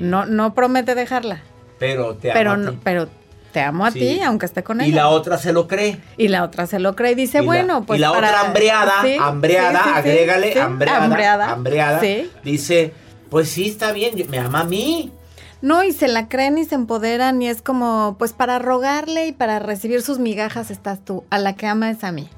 No, 0.00 0.26
no 0.26 0.54
promete 0.54 0.94
dejarla. 0.94 1.42
Pero 1.78 2.14
te 2.16 2.30
Pero, 2.32 2.52
amo 2.52 2.62
a 2.62 2.64
no, 2.66 2.70
ti. 2.72 2.78
pero 2.84 3.08
te 3.52 3.60
amo 3.60 3.84
a 3.86 3.90
Sí. 3.90 3.98
ti, 3.98 4.20
aunque 4.22 4.46
esté 4.46 4.62
con 4.62 4.80
ella. 4.80 4.88
Y 4.88 4.92
la 4.92 5.08
otra 5.08 5.38
se 5.38 5.52
lo 5.52 5.66
cree. 5.66 5.98
Y 6.16 6.28
la 6.28 6.44
otra 6.44 6.66
se 6.66 6.78
lo 6.78 6.94
cree 6.94 7.12
y 7.12 7.14
dice, 7.16 7.38
Y 7.38 7.40
la- 7.40 7.46
bueno, 7.46 7.84
pues 7.86 7.98
y 7.98 8.00
la 8.00 8.12
para- 8.12 8.28
otra 8.28 8.40
hambreada, 8.42 8.92
Sí, 9.02 9.16
hambreada, 9.20 9.82
sí, 9.82 9.88
agrégale, 9.94 10.60
hambreada, 10.60 11.50
hambreada, 11.52 12.00
dice, 12.44 12.92
pues 13.28 13.48
sí, 13.48 13.68
está 13.68 13.92
bien, 13.92 14.14
me 14.30 14.38
ama 14.38 14.60
a 14.60 14.64
mí. 14.64 15.12
No, 15.62 15.82
y 15.84 15.92
se 15.92 16.08
la 16.08 16.28
creen 16.28 16.56
y 16.56 16.64
se 16.64 16.74
empoderan 16.74 17.42
y 17.42 17.48
es 17.48 17.60
como, 17.60 18.16
pues 18.18 18.32
para 18.32 18.58
rogarle 18.58 19.26
y 19.26 19.32
para 19.32 19.58
recibir 19.58 20.00
sus 20.00 20.18
migajas 20.18 20.70
estás 20.70 21.04
tú. 21.04 21.24
A 21.28 21.38
la 21.38 21.54
que 21.54 21.66
ama 21.66 21.90
es 21.90 22.02
a 22.04 22.12
mí. 22.12 22.30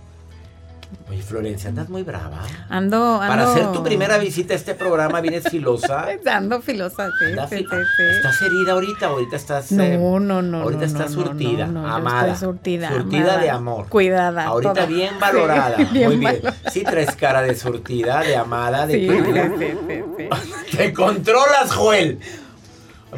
Oye, 1.10 1.22
Florencia, 1.22 1.68
andas 1.68 1.88
muy 1.88 2.02
brava. 2.02 2.42
Ando, 2.68 3.20
ando. 3.20 3.26
Para 3.28 3.50
hacer 3.50 3.72
tu 3.72 3.82
primera 3.82 4.18
visita 4.18 4.54
a 4.54 4.56
este 4.56 4.74
programa 4.74 5.20
vienes 5.20 5.44
filosa. 5.48 6.06
Ando 6.32 6.62
filosa, 6.62 7.08
sí, 7.18 7.26
sí, 7.50 7.56
sí, 7.58 7.66
sí. 7.68 8.02
¿Estás 8.16 8.40
herida 8.42 8.72
ahorita? 8.72 9.06
Ahorita 9.06 9.36
estás... 9.36 9.72
eh, 9.72 9.98
No, 9.98 10.20
no, 10.20 10.40
no. 10.42 10.62
ahorita 10.62 10.80
no, 10.82 10.86
estás 10.86 11.10
no, 11.14 11.20
no, 11.22 11.26
surtida, 11.28 11.66
no, 11.66 11.82
no, 11.82 11.88
yo 11.88 11.94
amada. 11.94 12.32
estoy 12.32 12.48
surtida. 12.48 12.88
Surtida 12.92 13.22
amada, 13.24 13.38
de 13.42 13.50
amor. 13.50 13.88
Cuidada. 13.88 14.44
Ahorita 14.46 14.72
toda. 14.74 14.86
bien 14.86 15.18
valorada. 15.20 15.76
Muy 15.92 16.16
bien. 16.16 16.22
valorada. 16.22 16.56
Sí 16.70 16.82
traes 16.82 17.14
cara 17.16 17.42
de 17.42 17.54
surtida, 17.56 18.20
de 18.22 18.36
amada, 18.36 18.86
de 18.86 18.94
Sí, 18.94 19.06
querida. 19.06 19.46
sí, 19.46 19.52
sí, 19.58 19.78
sí, 19.88 20.28
sí. 20.70 20.76
Te 20.76 20.92
controlas, 20.92 21.72
Joel. 21.72 22.18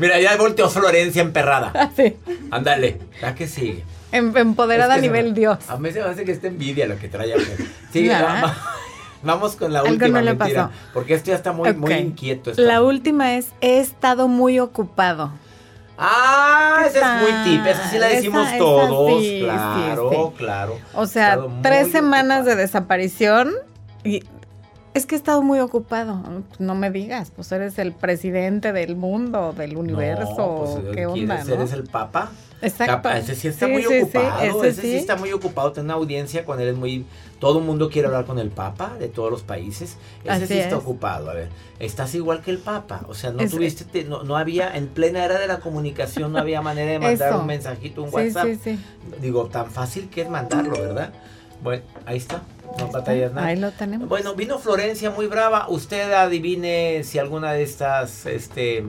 Mira, 0.00 0.18
ya 0.20 0.36
volteó 0.36 0.68
Florencia 0.68 1.22
emperrada. 1.22 1.90
Sí. 1.94 2.16
Ándale, 2.50 2.98
la 3.22 3.34
que 3.36 3.46
sigue. 3.46 3.84
Em- 4.14 4.36
Empoderada 4.36 4.94
Es 4.96 5.00
que 5.00 5.06
a 5.06 5.10
nivel 5.10 5.28
me- 5.32 5.38
Dios. 5.38 5.58
A 5.68 5.76
mí 5.76 5.90
se 5.92 6.00
me 6.02 6.08
hace 6.08 6.24
que 6.24 6.32
esta 6.32 6.46
envidia 6.48 6.86
lo 6.86 6.98
que 6.98 7.08
trae 7.08 7.32
a 7.32 7.36
Joel. 7.36 7.68
Sí, 7.92 8.08
vamos 9.22 9.56
con 9.56 9.72
la 9.72 9.80
Algo 9.80 9.92
última 9.92 10.18
no 10.20 10.24
le 10.24 10.34
mentira. 10.34 10.68
pasó. 10.68 10.78
Porque 10.92 11.14
esto 11.14 11.28
ya 11.30 11.36
está 11.36 11.52
muy, 11.52 11.72
muy 11.74 11.92
inquieto. 11.94 12.50
esto. 12.50 12.62
La 12.62 12.82
última 12.82 13.34
es, 13.36 13.48
he 13.60 13.78
estado 13.80 14.28
muy 14.28 14.58
ocupado. 14.60 15.30
Ah, 15.96 16.80
¿Qué 16.82 16.98
esa 16.98 17.16
es 17.16 17.22
muy 17.22 17.44
tip, 17.56 17.66
esa 17.66 17.88
sí 17.88 17.98
la 17.98 18.06
decimos 18.08 18.48
esa 18.48 18.58
todos, 18.58 19.22
sí, 19.22 19.40
claro, 19.44 20.10
sí. 20.10 20.38
claro. 20.38 20.78
O 20.94 21.06
sea, 21.06 21.38
tres 21.62 21.92
semanas 21.92 22.44
de 22.44 22.56
desaparición 22.56 23.52
y 24.02 24.24
es 24.92 25.06
que 25.06 25.14
he 25.14 25.18
estado 25.18 25.40
muy 25.42 25.60
ocupado. 25.60 26.20
No 26.58 26.74
me 26.74 26.90
digas, 26.90 27.30
pues 27.34 27.50
eres 27.52 27.78
el 27.78 27.92
presidente 27.92 28.72
del 28.72 28.96
mundo, 28.96 29.52
del 29.56 29.76
universo. 29.76 30.34
No, 30.36 30.82
pues, 30.82 30.96
¿Qué 30.96 31.06
onda, 31.06 31.36
¿quieres- 31.36 31.48
no? 31.48 31.54
¿Eres 31.54 31.72
el 31.72 31.84
papa? 31.84 32.30
Exacto. 32.64 33.10
Ese 33.10 33.34
sí 33.34 33.48
está 33.48 33.66
Sí, 33.66 33.72
muy 33.72 33.82
sí, 33.82 33.88
sí, 33.88 34.00
ocupado, 34.02 34.42
ese 34.64 34.68
ese 34.68 34.82
sí. 34.82 34.96
está 34.96 35.16
muy 35.16 35.32
ocupado, 35.32 35.72
tiene 35.72 35.84
una 35.86 35.94
audiencia 35.94 36.44
con 36.44 36.60
él, 36.60 36.68
es 36.68 36.76
muy... 36.76 37.04
Todo 37.38 37.58
el 37.58 37.64
mundo 37.64 37.90
quiere 37.90 38.06
hablar 38.08 38.24
con 38.24 38.38
el 38.38 38.50
papa 38.50 38.94
de 38.98 39.08
todos 39.08 39.30
los 39.30 39.42
países. 39.42 39.98
Ese 40.22 40.30
Así 40.30 40.46
sí 40.46 40.54
está 40.58 40.76
es. 40.76 40.82
ocupado, 40.82 41.30
a 41.30 41.34
ver. 41.34 41.48
Estás 41.78 42.14
igual 42.14 42.40
que 42.40 42.50
el 42.50 42.58
papa, 42.58 43.02
o 43.08 43.12
sea, 43.14 43.32
no 43.32 43.40
Es- 43.40 43.50
tuviste, 43.50 43.84
te- 43.84 44.04
no, 44.04 44.22
no 44.22 44.36
había, 44.36 44.74
en 44.76 44.86
plena 44.88 45.24
era 45.24 45.38
de 45.38 45.46
la 45.46 45.60
comunicación, 45.60 46.32
no 46.32 46.38
había 46.38 46.62
manera 46.62 46.92
de 46.92 46.98
mandar 47.00 47.28
Eso. 47.30 47.40
un 47.40 47.46
mensajito, 47.46 48.02
un 48.02 48.14
WhatsApp. 48.14 48.46
sí, 48.46 48.58
sí. 48.62 48.78
Digo, 49.20 49.46
tan 49.46 49.70
fácil 49.70 50.08
que 50.08 50.22
es 50.22 50.30
mandarlo, 50.30 50.80
¿verdad? 50.80 51.12
Bueno, 51.62 51.82
ahí 52.06 52.16
está, 52.18 52.42
no 52.78 52.88
batallas 52.88 53.32
nada. 53.32 53.46
Ahí 53.48 53.56
lo 53.56 53.70
tenemos. 53.72 54.08
Bueno, 54.08 54.34
vino 54.34 54.58
Florencia 54.58 55.10
muy 55.10 55.26
brava. 55.26 55.66
Usted 55.68 56.12
adivine 56.12 57.02
si 57.04 57.18
alguna 57.18 57.52
de 57.52 57.62
estas, 57.62 58.26
este... 58.26 58.84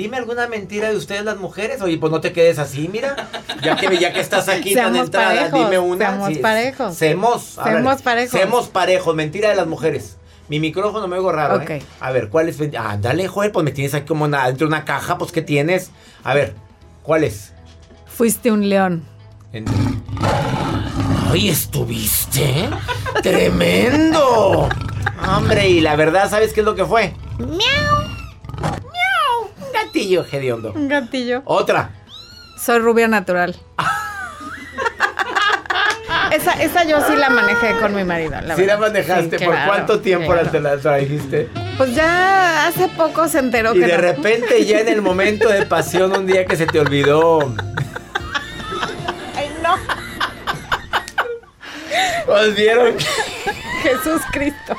Dime 0.00 0.16
alguna 0.16 0.46
mentira 0.46 0.88
de 0.88 0.96
ustedes 0.96 1.24
las 1.26 1.36
mujeres. 1.36 1.82
Oye, 1.82 1.98
pues 1.98 2.10
no 2.10 2.22
te 2.22 2.32
quedes 2.32 2.58
así, 2.58 2.88
mira. 2.90 3.28
Ya 3.62 3.76
que, 3.76 3.98
ya 3.98 4.14
que 4.14 4.20
estás 4.20 4.48
aquí 4.48 4.74
tan 4.74 4.94
Seamos 4.94 5.06
entrada, 5.06 5.28
parejos, 5.34 5.58
dime 5.60 5.78
una. 5.78 6.06
seamos 6.06 6.38
parejos. 6.38 6.96
Semos. 6.96 7.58
parejos. 8.02 8.30
Semos 8.30 8.68
parejos. 8.68 9.14
Mentira 9.14 9.50
de 9.50 9.56
las 9.56 9.66
mujeres. 9.66 10.16
Mi 10.48 10.58
micrófono 10.58 11.06
me 11.06 11.18
oigo 11.18 11.30
raro, 11.32 11.60
¿eh? 11.60 11.80
Ok. 11.80 11.84
A 12.00 12.12
ver, 12.12 12.30
¿cuál 12.30 12.48
es? 12.48 12.56
Ah, 12.78 12.96
dale, 12.98 13.28
Joel, 13.28 13.52
pues 13.52 13.62
me 13.62 13.72
tienes 13.72 13.92
aquí 13.92 14.06
como 14.06 14.26
dentro 14.26 14.66
de 14.66 14.68
una 14.68 14.86
caja, 14.86 15.18
pues 15.18 15.32
¿qué 15.32 15.42
tienes? 15.42 15.90
A 16.24 16.32
ver, 16.32 16.54
¿cuál 17.02 17.22
es? 17.24 17.52
Fuiste 18.06 18.50
un 18.50 18.70
león. 18.70 19.04
En- 19.52 19.66
¡Ay, 21.30 21.50
estuviste! 21.50 22.70
¡Tremendo! 23.22 24.66
Hombre, 25.28 25.68
y 25.68 25.80
la 25.82 25.94
verdad, 25.94 26.30
¿sabes 26.30 26.54
qué 26.54 26.60
es 26.60 26.66
lo 26.66 26.74
que 26.74 26.86
fue? 26.86 27.14
¡Miau! 27.38 27.89
Gatillo 30.00 30.24
hediondo. 30.32 30.72
Un 30.72 30.88
gatillo. 30.88 31.42
Otra. 31.44 31.90
Soy 32.58 32.78
rubia 32.78 33.06
natural. 33.06 33.54
esa, 36.32 36.52
esa 36.62 36.84
yo 36.84 37.00
sí 37.06 37.16
la 37.16 37.28
manejé 37.28 37.74
con 37.80 37.94
mi 37.94 38.02
marido. 38.04 38.40
La 38.40 38.56
¿Sí 38.56 38.64
la 38.64 38.78
manejaste? 38.78 39.38
Sí, 39.38 39.44
¿Por 39.44 39.54
claro, 39.54 39.70
cuánto 39.72 40.00
tiempo 40.00 40.32
la 40.34 40.40
claro. 40.42 40.50
te 40.52 40.60
la 40.60 40.76
trajiste? 40.78 41.48
Pues 41.76 41.94
ya 41.94 42.66
hace 42.66 42.88
poco 42.88 43.28
se 43.28 43.40
enteró 43.40 43.74
Y 43.74 43.80
que 43.80 43.86
de 43.86 43.92
no. 43.96 44.00
repente 44.00 44.64
ya 44.64 44.80
en 44.80 44.88
el 44.88 45.02
momento 45.02 45.48
de 45.50 45.66
pasión 45.66 46.16
un 46.16 46.26
día 46.26 46.46
que 46.46 46.56
se 46.56 46.66
te 46.66 46.80
olvidó. 46.80 47.40
Ay, 49.36 49.50
no. 49.62 49.74
Pues 52.26 52.54
vieron, 52.54 52.94
Jesús 53.82 54.22
Cristo. 54.32 54.76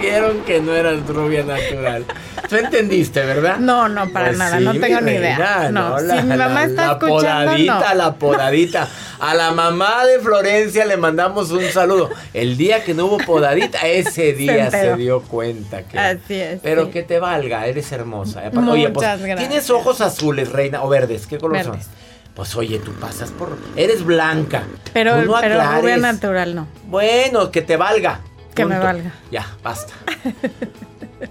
vieron 0.00 0.40
que 0.44 0.60
no 0.60 0.74
eras 0.74 1.06
rubia 1.06 1.42
natural. 1.44 2.04
Tú 2.48 2.56
entendiste, 2.56 3.24
¿verdad? 3.24 3.56
No, 3.58 3.88
no, 3.88 4.08
para 4.10 4.26
Pues 4.26 4.38
nada, 4.38 4.58
sí, 4.58 4.64
no 4.64 4.72
tengo 4.72 5.00
ni 5.00 5.12
idea. 5.12 5.70
No, 5.72 5.98
la- 5.98 6.16
si 6.16 6.22
mi 6.26 6.36
mamá 6.36 6.48
la- 6.60 6.64
está 6.64 6.86
la 6.86 6.92
escuchando, 6.92 7.18
podadita, 7.52 7.88
no. 7.90 7.94
la 7.94 8.14
podadita. 8.14 8.88
A 9.20 9.34
la 9.34 9.52
mamá 9.52 10.04
de 10.04 10.18
Florencia 10.20 10.84
le 10.84 10.96
mandamos 10.96 11.50
un 11.52 11.64
saludo. 11.70 12.10
El 12.34 12.56
día 12.56 12.84
que 12.84 12.92
no 12.94 13.06
hubo 13.06 13.18
podadita, 13.18 13.78
ese 13.88 14.32
día 14.34 14.70
se, 14.70 14.96
dio 14.96 15.22
cuenta 15.22 15.82
que. 15.84 15.98
Así 15.98 16.34
es, 16.34 16.60
Pero 16.62 16.86
sí. 16.86 16.90
que 16.90 17.02
te 17.02 17.18
valga, 17.18 17.66
eres 17.66 17.90
hermosa. 17.92 18.40
Aparte, 18.46 18.70
Oye, 18.70 18.90
pues, 18.90 19.06
Muchas 19.06 19.20
gracias. 19.20 19.48
tienes 19.48 19.70
ojos 19.70 20.00
azules, 20.00 20.50
reina, 20.52 20.82
o 20.82 20.88
verdes. 20.88 21.26
¿Qué 21.26 21.38
color 21.38 21.58
Verdes. 21.64 21.84
son? 21.84 21.92
Pues 22.34 22.56
oye, 22.56 22.78
tú 22.80 22.92
pasas 22.92 23.30
por. 23.30 23.56
Eres 23.76 24.04
blanca. 24.04 24.64
Pero, 24.92 25.22
no 25.22 25.34
pero 25.40 25.54
rubia 25.56 25.76
aclares. 25.76 26.00
natural 26.02 26.54
no. 26.54 26.66
Bueno, 26.88 27.50
que 27.50 27.62
te 27.62 27.76
valga. 27.76 28.20
Que 28.54 28.64
me 28.64 28.78
valga. 28.78 29.12
Ya, 29.30 29.46
basta. 29.62 29.92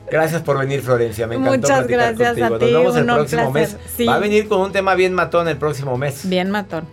Gracias 0.10 0.42
por 0.42 0.58
venir, 0.60 0.82
Florencia. 0.82 1.28
Me 1.28 1.36
encantó 1.36 1.58
Muchas 1.58 1.78
platicar 1.86 2.16
gracias 2.16 2.50
contigo. 2.50 2.80
a 2.80 2.82
Nos 2.84 2.96
vemos 2.96 2.96
el 2.98 3.06
próximo 3.06 3.52
placer. 3.52 3.78
mes. 3.80 3.92
Sí. 3.96 4.06
Va 4.06 4.16
a 4.16 4.20
venir 4.20 4.48
con 4.48 4.62
un 4.62 4.72
tema 4.72 4.96
bien 4.96 5.14
matón 5.14 5.48
el 5.48 5.58
próximo 5.58 5.98
mes. 5.98 6.28
Bien 6.30 6.50
matón. 6.50 6.86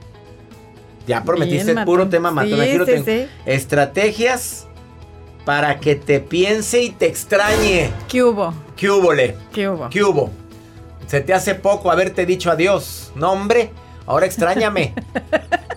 Ya 1.06 1.24
prometiste 1.24 1.64
Bien 1.66 1.78
el 1.78 1.84
puro 1.84 1.98
matón. 2.04 2.10
tema 2.10 2.30
matón. 2.30 2.50
Sí, 2.54 2.60
Aquí 2.60 2.78
lo 2.78 2.86
sí, 2.86 2.92
tengo. 2.92 3.04
sí. 3.06 3.26
Estrategias 3.46 4.66
para 5.44 5.78
que 5.80 5.94
te 5.96 6.20
piense 6.20 6.82
y 6.82 6.90
te 6.90 7.06
extrañe. 7.06 7.90
¿Qué 8.08 8.22
hubo? 8.22 8.52
¿Qué 8.76 8.90
húbole? 8.90 9.36
¿Qué 9.52 9.68
hubo? 9.68 9.88
¿Qué 9.88 10.02
hubo? 10.04 10.30
Se 11.06 11.20
te 11.20 11.32
hace 11.34 11.54
poco 11.54 11.90
haberte 11.90 12.26
dicho 12.26 12.50
adiós. 12.50 13.10
No, 13.16 13.32
hombre, 13.32 13.70
ahora 14.10 14.26
extrañame. 14.26 14.92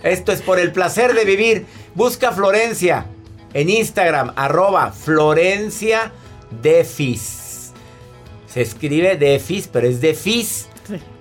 Esto 0.02 0.32
es 0.32 0.42
por 0.42 0.58
el 0.58 0.72
placer 0.72 1.14
de 1.14 1.24
vivir. 1.24 1.66
Busca 1.94 2.32
Florencia 2.32 3.06
en 3.52 3.70
Instagram, 3.70 4.32
arroba 4.34 4.90
Florencia 4.90 6.12
Defis. 6.62 7.72
Se 8.46 8.60
escribe 8.60 9.16
Defis, 9.16 9.68
pero 9.68 9.86
es 9.86 10.00
Defis 10.00 10.68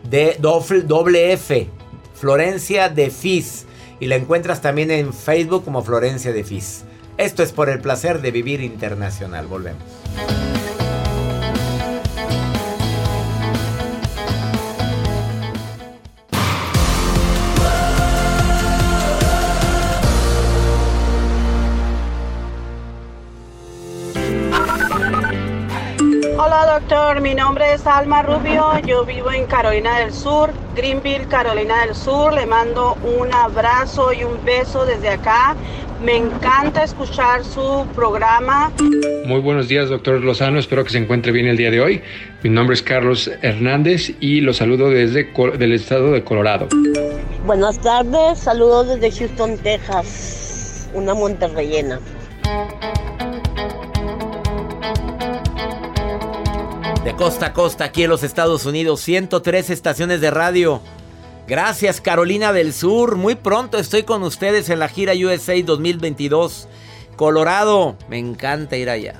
de 0.10 0.38
doble 0.40 1.34
F. 1.34 1.70
Florencia 2.16 2.90
Defis. 2.90 3.66
Y 4.00 4.08
la 4.08 4.16
encuentras 4.16 4.62
también 4.62 4.92
en 4.92 5.14
Facebook 5.14 5.64
como 5.64 5.84
Florencia 5.84 6.34
Defis. 6.34 6.84
Esto 7.18 7.44
es 7.44 7.52
por 7.52 7.70
el 7.70 7.80
placer 7.80 8.22
de 8.22 8.32
vivir 8.32 8.60
internacional. 8.60 9.46
Volvemos. 9.46 9.84
Mi 27.22 27.36
nombre 27.36 27.74
es 27.74 27.86
Alma 27.86 28.24
Rubio, 28.24 28.80
yo 28.88 29.06
vivo 29.06 29.32
en 29.32 29.46
Carolina 29.46 30.00
del 30.00 30.12
Sur, 30.12 30.52
Greenville, 30.76 31.28
Carolina 31.28 31.86
del 31.86 31.94
Sur. 31.94 32.34
Le 32.34 32.48
mando 32.48 32.98
un 33.20 33.32
abrazo 33.32 34.12
y 34.12 34.24
un 34.24 34.44
beso 34.44 34.84
desde 34.86 35.10
acá. 35.10 35.56
Me 36.04 36.18
encanta 36.18 36.84
escuchar 36.84 37.44
su 37.44 37.86
programa. 37.94 38.72
Muy 39.26 39.42
buenos 39.42 39.68
días, 39.68 39.90
doctor 39.90 40.22
Lozano. 40.22 40.58
Espero 40.58 40.84
que 40.84 40.90
se 40.90 40.98
encuentre 40.98 41.32
bien 41.32 41.46
el 41.46 41.56
día 41.56 41.70
de 41.70 41.82
hoy. 41.82 42.02
Mi 42.42 42.50
nombre 42.50 42.74
es 42.74 42.82
Carlos 42.82 43.30
Hernández 43.42 44.12
y 44.20 44.42
lo 44.42 44.54
saludo 44.54 44.90
desde 44.90 45.32
del 45.58 45.74
estado 45.74 46.12
de 46.14 46.24
Colorado. 46.24 46.68
Buenas 47.46 47.80
tardes, 47.80 48.40
saludos 48.40 48.88
desde 48.88 49.12
Houston, 49.20 49.58
Texas, 49.60 50.90
una 50.94 51.14
monterrellena. 51.14 52.00
De 57.04 57.14
costa 57.16 57.48
a 57.48 57.54
costa 57.54 57.84
aquí 57.86 58.04
en 58.04 58.10
los 58.10 58.24
Estados 58.24 58.66
Unidos, 58.66 59.02
103 59.02 59.70
estaciones 59.70 60.22
de 60.22 60.32
radio. 60.32 60.82
Gracias 61.48 62.00
Carolina 62.00 62.54
del 62.54 62.74
Sur. 62.74 63.18
Muy 63.18 63.36
pronto 63.36 63.78
estoy 63.78 64.04
con 64.04 64.24
ustedes 64.24 64.70
en 64.70 64.80
la 64.80 64.88
gira 64.88 65.14
USA 65.14 65.54
2022. 65.62 66.70
Colorado, 67.18 67.98
me 68.08 68.18
encanta 68.18 68.78
ir 68.78 68.90
allá. 68.90 69.16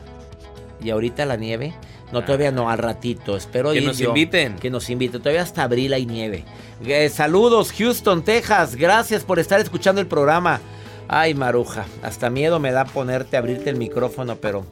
¿Y 0.82 0.92
ahorita 0.92 1.26
la 1.26 1.36
nieve? 1.36 1.74
No, 2.14 2.24
todavía 2.24 2.52
no, 2.52 2.70
al 2.70 2.78
ratito. 2.78 3.36
Espero 3.36 3.72
Que 3.72 3.80
ir 3.80 3.86
nos 3.88 3.98
yo. 3.98 4.10
inviten. 4.10 4.56
Que 4.56 4.70
nos 4.70 4.90
inviten. 4.90 5.20
Todavía 5.22 5.42
hasta 5.42 5.64
abril 5.64 5.92
hay 5.94 6.06
nieve. 6.06 6.46
Eh, 6.86 7.10
saludos, 7.10 7.74
Houston, 7.74 8.24
Texas. 8.24 8.76
Gracias 8.76 9.24
por 9.24 9.40
estar 9.40 9.60
escuchando 9.60 10.00
el 10.00 10.08
programa. 10.08 10.62
Ay, 11.10 11.34
Maruja, 11.34 11.86
hasta 12.02 12.30
miedo 12.30 12.60
me 12.60 12.72
da 12.72 12.86
ponerte, 12.86 13.36
abrirte 13.36 13.70
el 13.70 13.76
micrófono, 13.76 14.38
pero... 14.38 14.66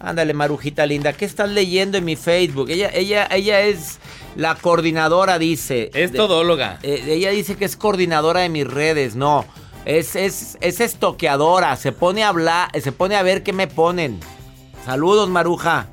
Ándale, 0.00 0.32
Marujita 0.32 0.86
linda, 0.86 1.12
¿qué 1.12 1.26
estás 1.26 1.50
leyendo 1.50 1.98
en 1.98 2.04
mi 2.06 2.16
Facebook? 2.16 2.70
Ella, 2.70 2.90
ella, 2.92 3.28
ella 3.30 3.60
es 3.60 3.98
la 4.34 4.54
coordinadora, 4.54 5.38
dice. 5.38 5.90
Es 5.92 6.12
de- 6.12 6.16
todóloga. 6.18 6.78
eh, 6.82 7.04
ella 7.06 7.30
dice 7.30 7.56
que 7.56 7.66
es 7.66 7.76
coordinadora 7.76 8.40
de 8.40 8.48
mis 8.48 8.66
redes. 8.66 9.14
No, 9.14 9.44
es, 9.84 10.16
es, 10.16 10.56
es 10.62 10.80
estoqueadora. 10.80 11.76
Se 11.76 11.92
pone 11.92 12.24
a 12.24 12.28
hablar, 12.28 12.70
se 12.80 12.92
pone 12.92 13.14
a 13.16 13.22
ver 13.22 13.42
qué 13.42 13.52
me 13.52 13.66
ponen. 13.66 14.18
Saludos, 14.86 15.28
Maruja. 15.28 15.88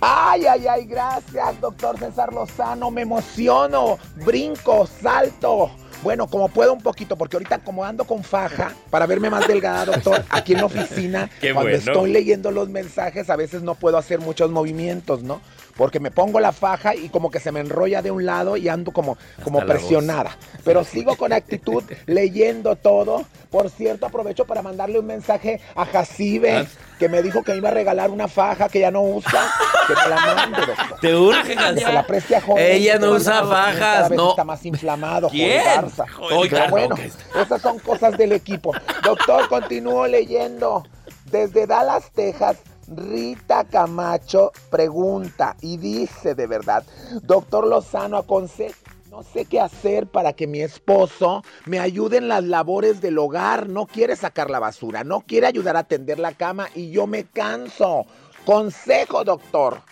Ay, 0.00 0.46
ay, 0.46 0.66
ay, 0.66 0.84
gracias, 0.86 1.60
doctor 1.60 1.98
César 1.98 2.32
Lozano. 2.32 2.90
Me 2.90 3.02
emociono, 3.02 3.98
brinco, 4.24 4.86
salto. 4.86 5.70
Bueno, 6.04 6.26
como 6.26 6.48
puedo 6.48 6.74
un 6.74 6.82
poquito, 6.82 7.16
porque 7.16 7.36
ahorita 7.36 7.60
como 7.60 7.82
ando 7.82 8.04
con 8.04 8.22
faja, 8.22 8.74
para 8.90 9.06
verme 9.06 9.30
más 9.30 9.48
delgada, 9.48 9.86
doctor, 9.86 10.22
aquí 10.28 10.52
en 10.52 10.58
la 10.58 10.66
oficina, 10.66 11.30
Qué 11.40 11.54
cuando 11.54 11.70
bueno. 11.70 11.78
estoy 11.78 12.12
leyendo 12.12 12.50
los 12.50 12.68
mensajes, 12.68 13.30
a 13.30 13.36
veces 13.36 13.62
no 13.62 13.74
puedo 13.74 13.96
hacer 13.96 14.20
muchos 14.20 14.50
movimientos, 14.50 15.22
¿no? 15.22 15.40
Porque 15.76 15.98
me 16.00 16.10
pongo 16.10 16.38
la 16.40 16.52
faja 16.52 16.94
y 16.94 17.08
como 17.08 17.30
que 17.30 17.40
se 17.40 17.50
me 17.50 17.60
enrolla 17.60 18.00
de 18.00 18.10
un 18.10 18.24
lado 18.24 18.56
y 18.56 18.68
ando 18.68 18.92
como, 18.92 19.16
como 19.42 19.60
presionada. 19.66 20.36
Pero 20.64 20.84
sigo 20.84 21.16
con 21.16 21.32
actitud 21.32 21.82
leyendo 22.06 22.76
todo. 22.76 23.24
Por 23.50 23.70
cierto, 23.70 24.06
aprovecho 24.06 24.44
para 24.44 24.62
mandarle 24.62 24.98
un 24.98 25.06
mensaje 25.06 25.60
a 25.74 25.84
Jacibe, 25.84 26.56
Ah. 26.56 26.66
que 26.98 27.08
me 27.08 27.22
dijo 27.22 27.42
que 27.42 27.52
me 27.52 27.58
iba 27.58 27.68
a 27.68 27.72
regalar 27.72 28.10
una 28.10 28.28
faja 28.28 28.68
que 28.68 28.80
ya 28.80 28.90
no 28.90 29.02
usa, 29.02 29.48
que 29.86 29.94
me 29.94 30.08
la 30.08 30.34
mande, 30.34 30.58
doctor. 30.66 30.98
Te 31.00 31.14
urge, 31.16 31.56
Que 31.56 31.80
se 31.80 31.92
la 31.92 32.06
preste 32.06 32.36
a 32.36 32.40
Jorge, 32.40 32.74
Ella 32.76 32.98
no 32.98 33.10
usa 33.12 33.32
cada 33.32 33.42
vez 33.42 33.78
fajas, 33.78 34.10
no. 34.10 34.30
Está 34.30 34.44
más 34.44 34.64
inflamado, 34.66 35.28
Jorge 35.28 35.44
¿Quién? 35.44 35.64
Garza. 35.64 36.04
Joel 36.08 36.50
Pero 36.50 36.68
bueno, 36.70 36.96
esas 37.40 37.62
son 37.62 37.78
cosas 37.78 38.16
del 38.16 38.32
equipo. 38.32 38.72
Doctor, 39.02 39.48
continúo 39.48 40.06
leyendo. 40.06 40.84
Desde 41.26 41.66
Dallas, 41.66 42.10
Texas, 42.14 42.58
Rita 42.88 43.64
Camacho 43.64 44.52
pregunta 44.70 45.56
y 45.60 45.76
dice 45.76 46.34
de 46.34 46.46
verdad, 46.46 46.84
doctor 47.22 47.66
Lozano, 47.66 48.16
aconseja. 48.18 48.76
No 49.10 49.22
sé 49.22 49.44
qué 49.44 49.60
hacer 49.60 50.08
para 50.08 50.32
que 50.32 50.48
mi 50.48 50.60
esposo 50.60 51.44
me 51.66 51.78
ayude 51.78 52.16
en 52.16 52.26
las 52.26 52.42
labores 52.42 53.00
del 53.00 53.16
hogar. 53.18 53.68
No 53.68 53.86
quiere 53.86 54.16
sacar 54.16 54.50
la 54.50 54.58
basura, 54.58 55.04
no 55.04 55.20
quiere 55.20 55.46
ayudar 55.46 55.76
a 55.76 55.84
tender 55.84 56.18
la 56.18 56.32
cama 56.32 56.68
y 56.74 56.90
yo 56.90 57.06
me 57.06 57.22
canso. 57.22 58.06
Consejo, 58.44 59.22
doctor. 59.22 59.82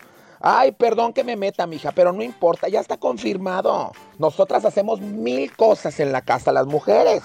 Ay, 0.40 0.72
perdón 0.72 1.12
que 1.12 1.22
me 1.22 1.36
meta, 1.36 1.68
mija, 1.68 1.92
pero 1.92 2.12
no 2.12 2.24
importa, 2.24 2.68
ya 2.68 2.80
está 2.80 2.96
confirmado. 2.96 3.92
Nosotras 4.18 4.64
hacemos 4.64 5.00
mil 5.00 5.54
cosas 5.54 6.00
en 6.00 6.10
la 6.10 6.22
casa, 6.22 6.50
las 6.50 6.66
mujeres. 6.66 7.22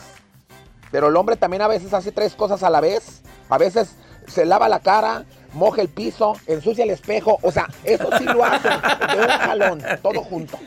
Pero 0.91 1.08
el 1.08 1.15
hombre 1.15 1.36
también 1.36 1.63
a 1.63 1.67
veces 1.67 1.95
hace 1.95 2.12
tres 2.12 2.36
cosas 2.36 2.62
a 2.62 2.69
la 2.69 2.80
vez. 2.80 3.23
A 3.49 3.58
veces 3.58 3.95
se 4.27 4.45
lava 4.45 4.69
la 4.69 4.82
cara, 4.82 5.25
moja 5.58 5.82
el 5.82 5.89
piso, 5.89 6.38
ensucia 6.48 6.86
el 6.86 6.91
espejo. 6.91 7.38
O 7.41 7.52
sea, 7.52 7.67
eso 7.84 8.10
sí 8.17 8.24
lo 8.24 8.46
hacen 8.46 8.72
de 8.72 9.22
un 9.22 9.28
jalón, 9.28 9.84
todo 10.02 10.22
junto. 10.22 10.58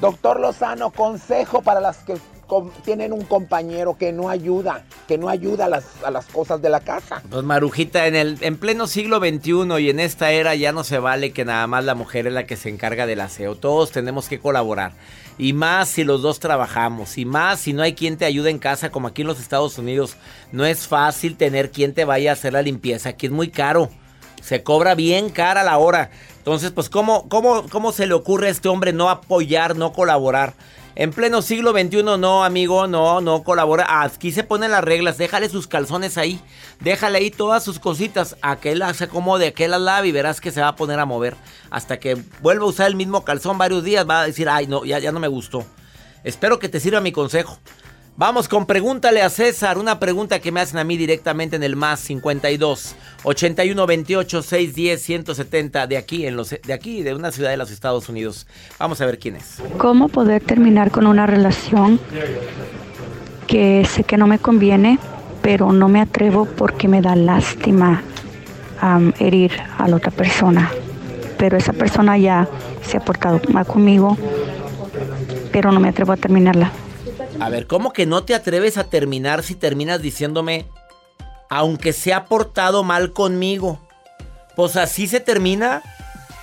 Doctor 0.00 0.40
Lozano, 0.40 0.90
consejo 0.90 1.62
para 1.62 1.80
las 1.80 1.98
que 1.98 2.16
tienen 2.84 3.12
un 3.12 3.24
compañero 3.24 3.98
que 3.98 4.12
no 4.12 4.30
ayuda, 4.30 4.84
que 5.06 5.18
no 5.18 5.28
ayuda 5.28 5.66
a 5.66 5.68
las, 5.68 5.84
a 6.02 6.10
las 6.10 6.26
cosas 6.26 6.62
de 6.62 6.70
la 6.70 6.80
casa. 6.80 7.22
Pues 7.28 7.44
Marujita, 7.44 8.06
en 8.06 8.16
el 8.16 8.38
en 8.40 8.56
pleno 8.56 8.86
siglo 8.86 9.18
XXI 9.18 9.80
y 9.80 9.90
en 9.90 10.00
esta 10.00 10.30
era 10.30 10.54
ya 10.54 10.72
no 10.72 10.82
se 10.82 10.98
vale 10.98 11.32
que 11.32 11.44
nada 11.44 11.66
más 11.66 11.84
la 11.84 11.94
mujer 11.94 12.26
es 12.26 12.32
la 12.32 12.46
que 12.46 12.56
se 12.56 12.70
encarga 12.70 13.06
del 13.06 13.20
aseo. 13.20 13.54
Todos 13.54 13.90
tenemos 13.90 14.28
que 14.28 14.38
colaborar. 14.38 14.92
Y 15.36 15.52
más 15.52 15.88
si 15.88 16.04
los 16.04 16.22
dos 16.22 16.40
trabajamos. 16.40 17.18
Y 17.18 17.24
más 17.24 17.60
si 17.60 17.72
no 17.72 17.82
hay 17.82 17.94
quien 17.94 18.16
te 18.16 18.24
ayude 18.24 18.50
en 18.50 18.58
casa, 18.58 18.90
como 18.90 19.08
aquí 19.08 19.22
en 19.22 19.28
los 19.28 19.40
Estados 19.40 19.78
Unidos. 19.78 20.16
No 20.50 20.64
es 20.64 20.86
fácil 20.88 21.36
tener 21.36 21.70
quien 21.70 21.92
te 21.92 22.04
vaya 22.04 22.30
a 22.30 22.32
hacer 22.32 22.54
la 22.54 22.62
limpieza. 22.62 23.10
Aquí 23.10 23.26
es 23.26 23.32
muy 23.32 23.50
caro. 23.50 23.90
Se 24.42 24.62
cobra 24.62 24.94
bien 24.94 25.30
cara 25.30 25.62
la 25.64 25.78
hora. 25.78 26.10
Entonces, 26.38 26.70
pues, 26.70 26.88
¿cómo, 26.88 27.28
cómo, 27.28 27.66
cómo 27.68 27.92
se 27.92 28.06
le 28.06 28.14
ocurre 28.14 28.48
a 28.48 28.50
este 28.50 28.68
hombre 28.68 28.92
no 28.92 29.10
apoyar, 29.10 29.76
no 29.76 29.92
colaborar? 29.92 30.54
En 30.98 31.12
pleno 31.12 31.42
siglo 31.42 31.70
XXI, 31.70 32.02
no, 32.02 32.42
amigo, 32.42 32.88
no, 32.88 33.20
no 33.20 33.44
colabora. 33.44 34.02
Aquí 34.02 34.32
se 34.32 34.42
ponen 34.42 34.72
las 34.72 34.82
reglas. 34.82 35.16
Déjale 35.16 35.48
sus 35.48 35.68
calzones 35.68 36.18
ahí. 36.18 36.40
Déjale 36.80 37.18
ahí 37.18 37.30
todas 37.30 37.62
sus 37.62 37.78
cositas. 37.78 38.36
A 38.42 38.56
que 38.56 38.72
él 38.72 38.82
se 38.94 39.04
acomode, 39.04 39.46
a 39.46 39.52
que 39.52 39.66
él 39.66 39.70
las 39.70 39.80
lave 39.80 40.08
y 40.08 40.12
verás 40.12 40.40
que 40.40 40.50
se 40.50 40.60
va 40.60 40.66
a 40.66 40.74
poner 40.74 40.98
a 40.98 41.04
mover. 41.04 41.36
Hasta 41.70 42.00
que 42.00 42.16
vuelva 42.42 42.64
a 42.64 42.68
usar 42.68 42.88
el 42.88 42.96
mismo 42.96 43.24
calzón 43.24 43.58
varios 43.58 43.84
días. 43.84 44.08
Va 44.10 44.22
a 44.22 44.26
decir, 44.26 44.48
ay, 44.48 44.66
no, 44.66 44.84
ya, 44.84 44.98
ya 44.98 45.12
no 45.12 45.20
me 45.20 45.28
gustó. 45.28 45.64
Espero 46.24 46.58
que 46.58 46.68
te 46.68 46.80
sirva 46.80 47.00
mi 47.00 47.12
consejo. 47.12 47.60
Vamos 48.18 48.48
con 48.48 48.66
pregúntale 48.66 49.22
a 49.22 49.30
César, 49.30 49.78
una 49.78 50.00
pregunta 50.00 50.40
que 50.40 50.50
me 50.50 50.58
hacen 50.58 50.80
a 50.80 50.82
mí 50.82 50.96
directamente 50.96 51.54
en 51.54 51.62
el 51.62 51.76
más 51.76 52.00
52 52.00 52.96
81 53.22 53.86
28 53.86 54.42
610 54.42 55.00
170 55.00 55.86
de 55.86 55.96
aquí 55.96 56.26
en 56.26 56.34
los 56.34 56.50
de 56.50 56.72
aquí 56.72 57.04
de 57.04 57.14
una 57.14 57.30
ciudad 57.30 57.50
de 57.50 57.56
los 57.56 57.70
Estados 57.70 58.08
Unidos. 58.08 58.48
Vamos 58.76 59.00
a 59.00 59.06
ver 59.06 59.20
quién 59.20 59.36
es. 59.36 59.62
¿Cómo 59.76 60.08
poder 60.08 60.42
terminar 60.42 60.90
con 60.90 61.06
una 61.06 61.28
relación 61.28 62.00
que 63.46 63.86
sé 63.88 64.02
que 64.02 64.16
no 64.16 64.26
me 64.26 64.40
conviene, 64.40 64.98
pero 65.40 65.70
no 65.72 65.88
me 65.88 66.00
atrevo 66.00 66.44
porque 66.44 66.88
me 66.88 67.00
da 67.00 67.14
lástima 67.14 68.02
herir 69.20 69.52
a 69.78 69.86
la 69.86 69.94
otra 69.94 70.10
persona? 70.10 70.72
Pero 71.38 71.56
esa 71.56 71.72
persona 71.72 72.18
ya 72.18 72.48
se 72.82 72.96
ha 72.96 73.00
portado 73.00 73.40
mal 73.52 73.64
conmigo, 73.64 74.18
pero 75.52 75.70
no 75.70 75.78
me 75.78 75.90
atrevo 75.90 76.10
a 76.10 76.16
terminarla. 76.16 76.72
A 77.40 77.48
ver, 77.50 77.66
¿cómo 77.66 77.92
que 77.92 78.04
no 78.04 78.24
te 78.24 78.34
atreves 78.34 78.78
a 78.78 78.84
terminar 78.84 79.42
si 79.42 79.54
terminas 79.54 80.02
diciéndome 80.02 80.66
aunque 81.48 81.92
se 81.92 82.12
ha 82.12 82.24
portado 82.24 82.82
mal 82.82 83.12
conmigo? 83.12 83.80
Pues 84.56 84.76
así 84.76 85.06
se 85.06 85.20
termina. 85.20 85.82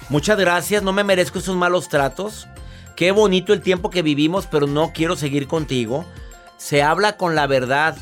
Muchas 0.10 0.38
gracias, 0.38 0.84
no 0.84 0.94
me 0.94 1.04
merezco 1.04 1.40
esos 1.40 1.56
malos 1.56 1.90
tratos. 1.90 2.48
Qué 2.96 3.12
bonito 3.12 3.52
el 3.52 3.62
tiempo 3.62 3.90
que 3.90 4.04
vivimos, 4.04 4.48
pero 4.48 4.68
no 4.68 4.94
quiero 4.94 5.18
seguir 5.18 5.48
contigo. 5.48 6.06
Se 6.58 6.82
habla 6.82 7.18
con 7.18 7.36
la 7.36 7.46
verdad. 7.46 7.98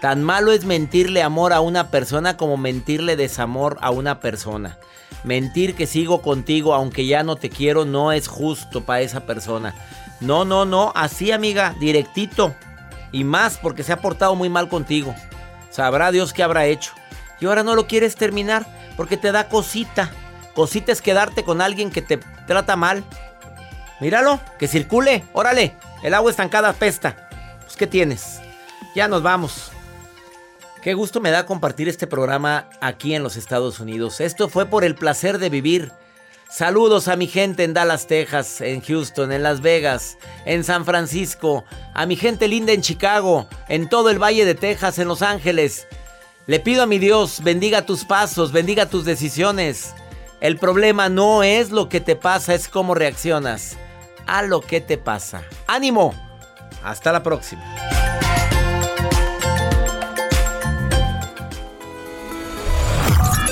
Tan 0.00 0.24
malo 0.24 0.50
es 0.50 0.64
mentirle 0.64 1.22
amor 1.22 1.52
a 1.52 1.60
una 1.60 1.90
persona 1.90 2.36
como 2.36 2.56
mentirle 2.56 3.16
desamor 3.16 3.78
a 3.82 3.90
una 3.90 4.18
persona. 4.18 4.78
Mentir 5.22 5.74
que 5.74 5.86
sigo 5.86 6.22
contigo 6.22 6.74
aunque 6.74 7.06
ya 7.06 7.22
no 7.22 7.36
te 7.36 7.50
quiero 7.50 7.84
no 7.84 8.10
es 8.10 8.26
justo 8.26 8.82
para 8.84 9.02
esa 9.02 9.26
persona. 9.26 9.74
No, 10.20 10.44
no, 10.44 10.64
no, 10.64 10.92
así 10.94 11.32
amiga, 11.32 11.74
directito. 11.80 12.54
Y 13.12 13.24
más 13.24 13.58
porque 13.58 13.82
se 13.82 13.92
ha 13.92 14.00
portado 14.00 14.34
muy 14.34 14.48
mal 14.48 14.68
contigo. 14.68 15.14
Sabrá 15.70 16.12
Dios 16.12 16.32
qué 16.32 16.42
habrá 16.42 16.66
hecho. 16.66 16.92
Y 17.40 17.46
ahora 17.46 17.62
no 17.62 17.74
lo 17.74 17.86
quieres 17.86 18.16
terminar 18.16 18.66
porque 18.96 19.16
te 19.16 19.32
da 19.32 19.48
cosita. 19.48 20.10
Cosita 20.54 20.92
es 20.92 21.00
quedarte 21.00 21.42
con 21.42 21.60
alguien 21.60 21.90
que 21.90 22.02
te 22.02 22.18
trata 22.46 22.76
mal. 22.76 23.02
Míralo, 24.00 24.40
que 24.58 24.68
circule, 24.68 25.24
órale. 25.32 25.76
El 26.02 26.14
agua 26.14 26.30
estancada 26.30 26.72
pesta. 26.72 27.28
Pues 27.60 27.76
¿qué 27.76 27.86
tienes? 27.86 28.40
Ya 28.94 29.08
nos 29.08 29.22
vamos. 29.22 29.70
Qué 30.82 30.94
gusto 30.94 31.20
me 31.20 31.30
da 31.30 31.46
compartir 31.46 31.88
este 31.88 32.06
programa 32.06 32.68
aquí 32.80 33.14
en 33.14 33.22
los 33.22 33.36
Estados 33.36 33.80
Unidos. 33.80 34.20
Esto 34.20 34.48
fue 34.48 34.66
por 34.66 34.84
el 34.84 34.94
placer 34.94 35.38
de 35.38 35.50
vivir. 35.50 35.92
Saludos 36.50 37.06
a 37.06 37.14
mi 37.14 37.28
gente 37.28 37.62
en 37.62 37.74
Dallas, 37.74 38.08
Texas, 38.08 38.60
en 38.60 38.80
Houston, 38.80 39.30
en 39.30 39.44
Las 39.44 39.60
Vegas, 39.60 40.18
en 40.44 40.64
San 40.64 40.84
Francisco, 40.84 41.64
a 41.94 42.06
mi 42.06 42.16
gente 42.16 42.48
linda 42.48 42.72
en 42.72 42.82
Chicago, 42.82 43.46
en 43.68 43.88
todo 43.88 44.10
el 44.10 44.20
Valle 44.20 44.44
de 44.44 44.56
Texas, 44.56 44.98
en 44.98 45.06
Los 45.06 45.22
Ángeles. 45.22 45.86
Le 46.46 46.58
pido 46.58 46.82
a 46.82 46.86
mi 46.86 46.98
Dios, 46.98 47.40
bendiga 47.44 47.86
tus 47.86 48.04
pasos, 48.04 48.50
bendiga 48.50 48.86
tus 48.86 49.04
decisiones. 49.04 49.94
El 50.40 50.58
problema 50.58 51.08
no 51.08 51.44
es 51.44 51.70
lo 51.70 51.88
que 51.88 52.00
te 52.00 52.16
pasa, 52.16 52.52
es 52.52 52.66
cómo 52.66 52.96
reaccionas 52.96 53.76
a 54.26 54.42
lo 54.42 54.60
que 54.60 54.80
te 54.80 54.98
pasa. 54.98 55.44
¡Ánimo! 55.68 56.14
Hasta 56.82 57.12
la 57.12 57.22
próxima. 57.22 57.62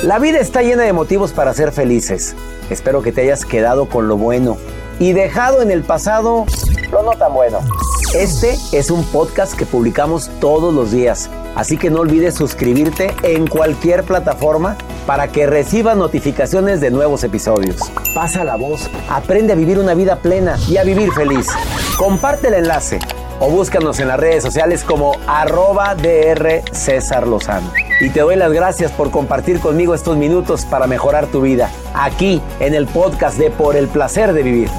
La 0.03 0.19
vida 0.19 0.41
está 0.41 0.63
llena 0.63 0.83
de 0.83 0.93
motivos 0.93 1.31
para 1.31 1.55
ser 1.55 1.71
felices. 1.71 2.35
Espero 2.71 3.03
que 3.03 3.13
te 3.13 3.23
hayas 3.23 3.45
quedado 3.45 3.89
con 3.89 4.09
lo 4.09 4.17
bueno 4.17 4.57
y 4.99 5.13
dejado 5.13 5.63
en 5.63 5.71
el 5.71 5.83
pasado 5.83 6.47
lo 6.91 7.03
no 7.03 7.13
tan 7.13 7.33
bueno. 7.33 7.61
Este 8.15 8.57
es 8.73 8.91
un 8.91 9.05
podcast 9.05 9.55
que 9.55 9.67
publicamos 9.67 10.31
todos 10.41 10.73
los 10.73 10.91
días, 10.91 11.29
así 11.55 11.77
que 11.77 11.91
no 11.91 12.01
olvides 12.01 12.35
suscribirte 12.35 13.15
en 13.23 13.47
cualquier 13.47 14.05
plataforma 14.05 14.77
para 15.07 15.29
que 15.29 15.47
recibas 15.47 15.97
notificaciones 15.97 16.81
de 16.81 16.91
nuevos 16.91 17.25
episodios. 17.25 17.77
Pasa 18.15 18.45
la 18.45 18.57
voz, 18.57 18.91
aprende 19.11 19.53
a 19.53 19.57
vivir 19.57 19.79
una 19.79 19.95
vida 19.95 20.17
plena 20.17 20.59
y 20.69 20.79
a 20.79 20.85
vivir 20.85 21.13
feliz. 21.13 21.49
Comparte 21.99 22.49
el 22.49 22.55
enlace 22.55 22.99
o 23.41 23.51
búscanos 23.51 24.01
en 24.01 24.09
las 24.09 24.19
redes 24.19 24.43
sociales 24.43 24.85
como 24.85 25.13
arroba 25.27 25.95
DR 25.95 26.63
César 26.73 27.27
Lozano. 27.27 27.88
Y 28.01 28.11
te 28.11 28.21
doy 28.21 28.37
las 28.37 28.53
gracias 28.53 28.93
por 28.93 29.11
compartir 29.11 29.59
conmigo 29.59 29.93
estos 29.93 30.17
minutos 30.17 30.65
para 30.65 30.87
mejorar 30.87 31.27
tu 31.27 31.41
vida, 31.41 31.71
aquí 31.95 32.41
en 32.61 32.75
el 32.75 32.87
podcast 32.87 33.37
de 33.39 33.51
Por 33.51 33.77
el 33.77 33.89
Placer 33.89 34.33
de 34.33 34.43
Vivir. 34.45 34.71